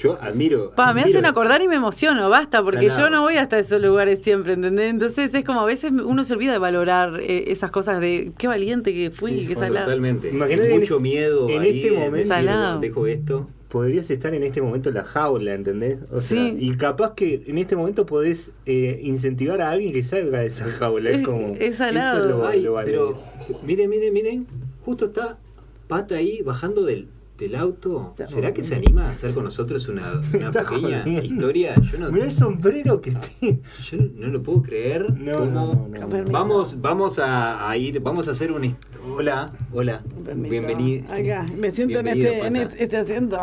[0.00, 0.72] Yo admiro.
[0.74, 1.28] Pa, me hacen eso.
[1.28, 4.90] acordar y me emociono, basta, porque yo no voy hasta esos lugares siempre, ¿entendés?
[4.90, 8.48] Entonces es como a veces uno se olvida de valorar eh, esas cosas de qué
[8.48, 9.84] valiente que fui, Sí, qué salado.
[9.86, 10.30] Totalmente.
[10.30, 11.48] Imagínate Mucho en- miedo.
[11.50, 12.80] en ahí este momento- Salado.
[12.80, 13.48] Dejo esto.
[13.68, 15.98] Podrías estar en este momento en la jaula, ¿entendés?
[16.10, 16.56] O sea, Sí.
[16.58, 20.64] y capaz que en este momento podés eh, incentivar a alguien que salga de esa
[20.64, 21.10] jaula.
[21.10, 21.54] Es Es- como.
[21.56, 22.18] es salado.
[22.20, 22.90] eso lo- Ay, lo vale.
[22.90, 23.22] pero
[23.62, 24.46] miren, miren, miren.
[24.84, 25.38] Justo está
[25.86, 27.08] Pata ahí bajando del,
[27.40, 28.14] del auto.
[28.26, 30.62] ¿Será que se anima a hacer con nosotros una, pequeña
[31.02, 31.22] jodiendo.
[31.24, 31.74] historia?
[31.90, 33.60] Yo no, Mirá el sombrero que tiene.
[33.90, 35.12] yo no lo puedo creer.
[35.18, 36.08] No, cómo- no, no, no.
[36.08, 36.32] Permiso.
[36.32, 38.76] Vamos, vamos a, a ir, vamos a hacer un...
[39.10, 40.02] Hola, hola.
[40.24, 40.50] Permiso.
[40.50, 41.10] Bienvenido.
[41.12, 43.38] Acá, me siento en este, en este, este asiento.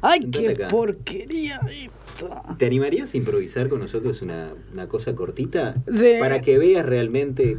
[0.00, 0.68] ¡Ay, qué acá.
[0.68, 2.30] porquería esto!
[2.58, 5.74] ¿Te animarías a improvisar con nosotros una, una cosa cortita?
[5.92, 6.14] Sí.
[6.18, 7.58] Para que veas realmente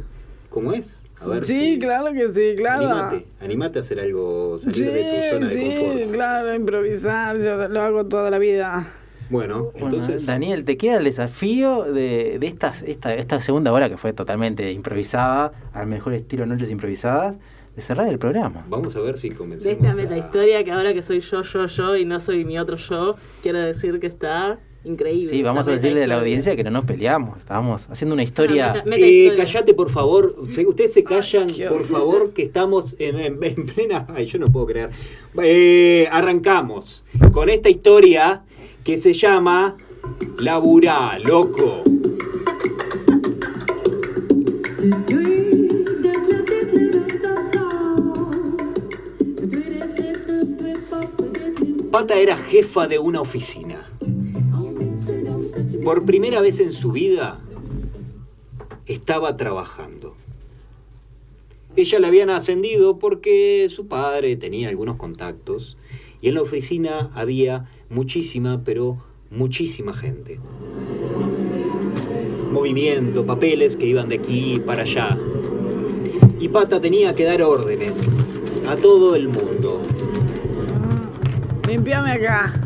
[0.50, 1.02] cómo es.
[1.20, 2.88] A ver Sí, si- claro que sí, claro.
[2.90, 6.12] Animate, animate a hacer algo, salir Sí, de tu zona de sí, confort.
[6.12, 8.86] claro, improvisar, yo lo hago toda la vida.
[9.28, 10.24] Bueno, Bueno, entonces...
[10.26, 14.70] Daniel, te queda el desafío de, de estas, esta, esta segunda hora que fue totalmente
[14.72, 17.36] improvisada, al mejor estilo Noches Improvisadas,
[17.74, 18.64] de cerrar el programa.
[18.68, 21.42] Vamos a ver si De convencemos esta a- meta historia que ahora que soy yo,
[21.42, 25.28] yo, yo y no soy mi otro yo, quiero decir que está increíble.
[25.28, 28.72] Sí, vamos a decirle a la audiencia que no nos peleamos, estábamos haciendo una historia...
[28.72, 29.44] meta- meta Eh, historia.
[29.44, 30.34] callate, por favor.
[30.38, 34.06] Ustedes se callan, por favor, que estamos en, en- en plena...
[34.14, 34.90] Ay, yo no puedo creer.
[35.42, 38.42] Eh, arrancamos con esta historia
[38.84, 39.76] que se llama
[40.38, 41.82] Laburá, loco.
[51.90, 53.75] Pata era jefa de una oficina.
[55.86, 57.38] Por primera vez en su vida
[58.86, 60.16] estaba trabajando.
[61.76, 65.78] Ella la habían ascendido porque su padre tenía algunos contactos
[66.20, 70.40] y en la oficina había muchísima, pero muchísima gente.
[72.50, 75.16] Movimiento, papeles que iban de aquí para allá.
[76.40, 78.08] Y Pata tenía que dar órdenes
[78.66, 79.82] a todo el mundo.
[81.68, 82.65] Limpiame acá.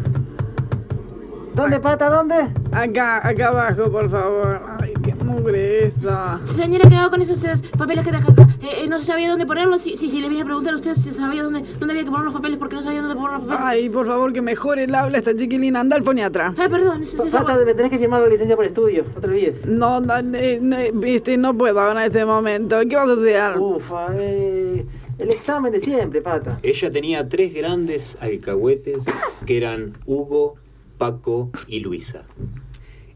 [1.60, 2.08] ¿Dónde, pata?
[2.08, 2.48] ¿Dónde?
[2.72, 4.62] Acá, acá abajo, por favor.
[4.80, 6.42] Ay, qué mugre esa.
[6.42, 8.48] Señora, ¿qué hago con esos papeles que traje acá?
[8.62, 9.82] Eh, eh, no sabía dónde ponerlos.
[9.82, 12.10] Si, si, si le vine a preguntar a usted si sabía dónde, dónde había que
[12.10, 13.62] poner los papeles porque no sabía dónde poner los papeles.
[13.62, 15.80] Ay, por favor, que mejore el habla esta chiquilina.
[15.80, 16.54] Anda al foniatra.
[16.56, 17.04] Ay, perdón.
[17.04, 19.66] sí, sí, sí, Pata, me tenés que firmar la licencia por estudio, no te olvides.
[19.66, 22.78] No, no, eh, no, viste, no puedo en este momento.
[22.88, 23.58] ¿Qué vas a estudiar?
[23.60, 24.86] Ufa, eh,
[25.18, 26.58] el examen de siempre, pata.
[26.62, 29.04] Ella tenía tres grandes alcahuetes
[29.44, 30.56] que eran Hugo,
[31.00, 32.26] Paco y Luisa.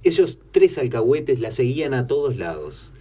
[0.04, 2.94] Esos tres alcahuetes la seguían a todos lados.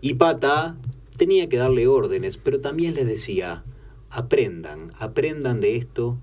[0.00, 0.78] Y Pata
[1.18, 3.64] tenía que darle órdenes, pero también les decía,
[4.08, 6.18] aprendan, aprendan de esto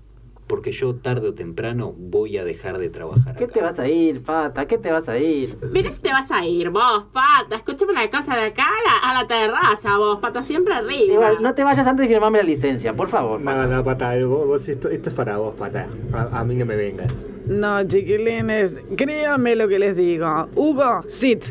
[0.48, 3.36] porque yo tarde o temprano voy a dejar de trabajar.
[3.36, 4.66] ¿Qué te vas a ir, pata?
[4.66, 5.58] ¿Qué te vas a ir?
[5.70, 7.54] Mira si te vas a ir, vos, pata.
[7.54, 11.12] Escúchame una cosa de acá a la, a la terraza, vos, pata, siempre arriba.
[11.12, 13.40] Igual, no te vayas antes de firmarme la licencia, por favor.
[13.40, 15.86] No, no, pata, vos, vos esto, esto, es para vos, pata.
[16.12, 17.34] A, a, mí no me vengas.
[17.46, 20.48] No, chiquilines, créanme lo que les digo.
[20.54, 21.44] Hugo, sit.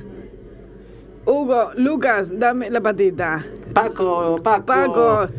[1.26, 3.46] Hugo, Lucas, dame la patita.
[3.74, 4.66] Paco, Paco.
[4.66, 5.30] Paco.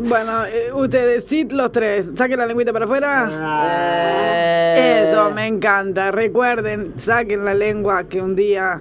[0.00, 2.12] Bueno, eh, ustedes, sit los tres.
[2.14, 4.76] Saquen la lengüita para afuera.
[4.76, 5.04] Eh.
[5.08, 6.12] Eso, me encanta.
[6.12, 8.80] Recuerden, saquen la lengua que un día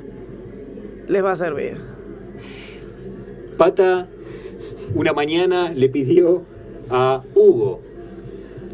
[1.08, 1.82] les va a servir.
[3.58, 4.08] Pata,
[4.94, 6.44] una mañana le pidió
[6.92, 7.82] a Hugo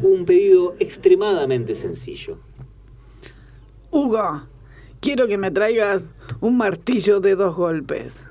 [0.02, 2.38] un pedido extremadamente sencillo.
[3.90, 4.42] Hugo,
[5.00, 6.10] quiero que me traigas
[6.42, 8.22] un martillo de dos golpes.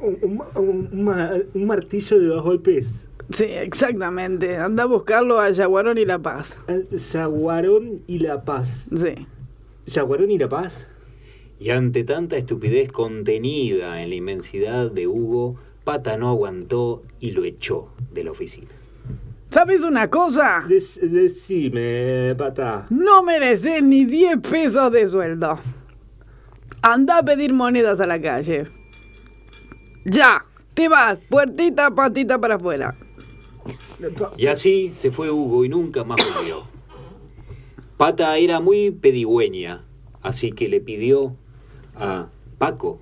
[0.00, 3.06] Un, un, un, un martillo de dos golpes.
[3.32, 4.56] Sí, exactamente.
[4.56, 6.56] Anda a buscarlo a Yaguarón y La Paz.
[7.12, 8.88] Yaguarón y La Paz.
[8.90, 9.26] Sí.
[9.86, 10.86] Yaguarón y La Paz.
[11.58, 17.44] Y ante tanta estupidez contenida en la inmensidad de Hugo, Pata no aguantó y lo
[17.44, 18.68] echó de la oficina.
[19.50, 20.64] ¿Sabes una cosa?
[20.68, 22.86] Des, decime, Pata.
[22.90, 25.58] No mereces ni 10 pesos de sueldo.
[26.82, 28.64] Anda a pedir monedas a la calle.
[30.06, 32.92] Ya, te vas, puertita, patita para afuera.
[34.36, 36.64] Y así se fue Hugo y nunca más volvió.
[37.96, 39.84] Pata era muy pedigüeña,
[40.22, 41.36] así que le pidió
[41.94, 42.26] a
[42.58, 42.98] Paco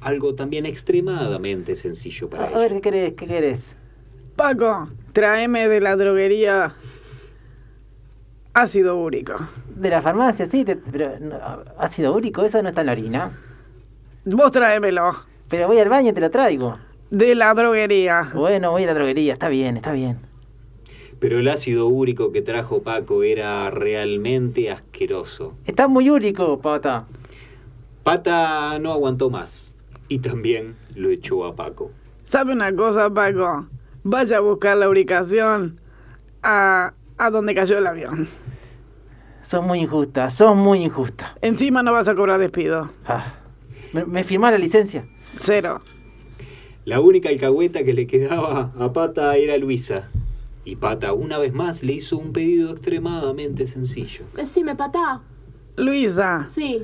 [0.00, 2.58] algo también extremadamente sencillo para A ella.
[2.58, 3.14] ver, ¿qué querés?
[3.14, 3.76] ¿Qué querés?
[4.36, 6.74] Paco, tráeme de la droguería
[8.54, 9.34] ácido úrico.
[9.74, 11.36] De la farmacia, sí, te- pero no,
[11.78, 13.30] ácido úrico, eso no está en la orina.
[14.24, 15.12] Vos tráemelo.
[15.48, 16.78] Pero voy al baño y te lo traigo.
[17.10, 18.30] De la droguería.
[18.34, 20.18] Bueno, voy a la droguería, está bien, está bien.
[21.18, 25.54] Pero el ácido úrico que trajo Paco era realmente asqueroso.
[25.66, 27.06] Está muy úrico, pata.
[28.02, 29.74] Pata no aguantó más
[30.08, 31.90] y también lo echó a Paco.
[32.24, 33.66] ¿Sabe una cosa, Paco?
[34.02, 35.78] Vaya a buscar la ubicación
[36.42, 38.28] a, a donde cayó el avión.
[39.42, 41.36] Sos muy injusta, sos muy injusta.
[41.42, 42.90] Encima no vas a cobrar despido.
[43.04, 43.34] Ah,
[43.92, 45.02] ¿Me, me firmás la licencia?
[45.36, 45.80] Cero.
[46.90, 50.08] La única alcahueta que le quedaba a Pata era Luisa.
[50.64, 54.24] Y Pata una vez más le hizo un pedido extremadamente sencillo.
[54.34, 55.22] Decime, patá.
[55.76, 56.82] Luisa, Sí.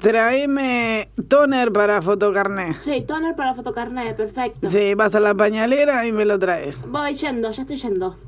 [0.00, 2.76] tráeme toner para fotocarné.
[2.80, 4.68] Sí, toner para fotocarnet, perfecto.
[4.68, 6.78] Sí, vas a la pañalera y me lo traes.
[6.86, 8.18] Voy yendo, ya estoy yendo.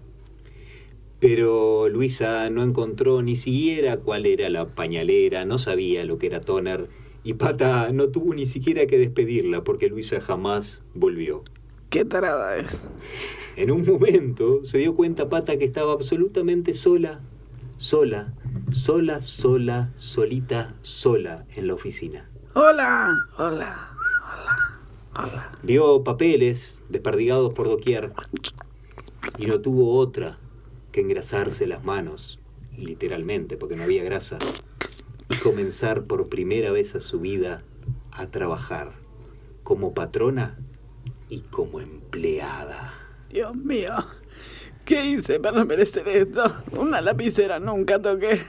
[1.20, 6.40] Pero Luisa no encontró ni siquiera cuál era la pañalera, no sabía lo que era
[6.40, 6.88] toner.
[7.24, 11.42] Y Pata no tuvo ni siquiera que despedirla porque Luisa jamás volvió.
[11.88, 12.84] Qué tarada es.
[13.56, 17.22] En un momento se dio cuenta Pata que estaba absolutamente sola,
[17.78, 18.34] sola,
[18.70, 22.28] sola, sola, solita, sola en la oficina.
[22.54, 23.90] Hola, hola.
[25.62, 28.12] Vio papeles desperdigados por doquier
[29.38, 30.38] y no tuvo otra
[30.92, 32.38] que engrasarse las manos,
[32.76, 34.38] literalmente, porque no había grasa,
[35.30, 37.62] y comenzar por primera vez a su vida
[38.12, 38.92] a trabajar
[39.62, 40.58] como patrona
[41.28, 42.92] y como empleada.
[43.30, 43.92] Dios mío.
[44.84, 46.62] ¿Qué hice para merecer esto?
[46.78, 48.42] Una lapicera nunca toqué.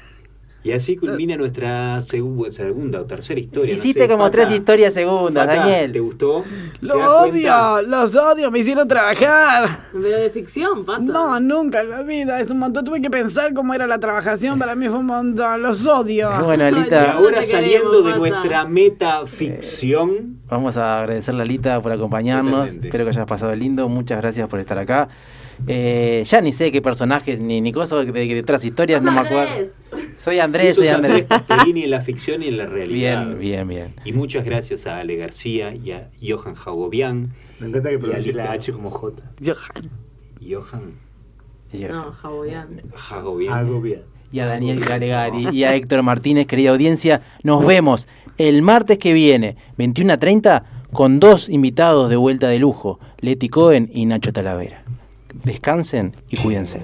[0.66, 3.74] Y así culmina nuestra segu- segunda o tercera historia.
[3.76, 4.32] no Hiciste sé, como Pata.
[4.32, 5.92] tres historias segundas, Pata, Daniel.
[5.92, 6.44] ¿Te gustó?
[6.82, 7.74] Los ¿Te das cuenta?
[7.76, 9.78] odio, los odio, me hicieron trabajar.
[9.94, 11.04] Pero de ficción, pato.
[11.04, 12.84] No, nunca en la vida, es un montón.
[12.84, 15.62] Tuve que pensar cómo era la trabajación, para mí fue un montón.
[15.62, 16.32] Los odio.
[16.44, 18.20] Bueno, Y Alita, ahora te saliendo queremos, de Pata.
[18.20, 22.52] nuestra metaficción, vamos a agradecerle a Alita por acompañarnos.
[22.52, 22.88] Totalmente.
[22.88, 23.88] Espero que hayas pasado lindo.
[23.88, 25.10] Muchas gracias por estar acá.
[25.68, 29.12] Eh, ya ni sé qué personajes ni, ni cosas de, de, de otras historias, no
[29.12, 29.52] me acuerdo.
[29.52, 29.72] Andrés.
[30.20, 31.24] Soy Andrés, soy Andrés.
[31.24, 33.26] Pasqualini en la ficción y en la realidad.
[33.28, 33.96] Bien, bien, bien.
[34.06, 37.34] Y muchas gracias a Ale García y a Johan Jagobian.
[37.60, 38.52] Me encanta que pronuncie la.
[38.52, 39.22] H como J.
[39.44, 39.92] Johan.
[40.42, 40.96] Johan
[41.90, 42.12] No.
[42.12, 42.82] Jagobian.
[43.54, 44.02] Algo bien.
[44.32, 47.22] Y a Daniel Galegari y a Héctor Martínez, querida audiencia.
[47.44, 52.60] Nos vemos el martes que viene, 21 a 30, con dos invitados de vuelta de
[52.60, 54.84] lujo, Leti Cohen y Nacho Talavera.
[55.46, 56.82] Descansen y cuídense.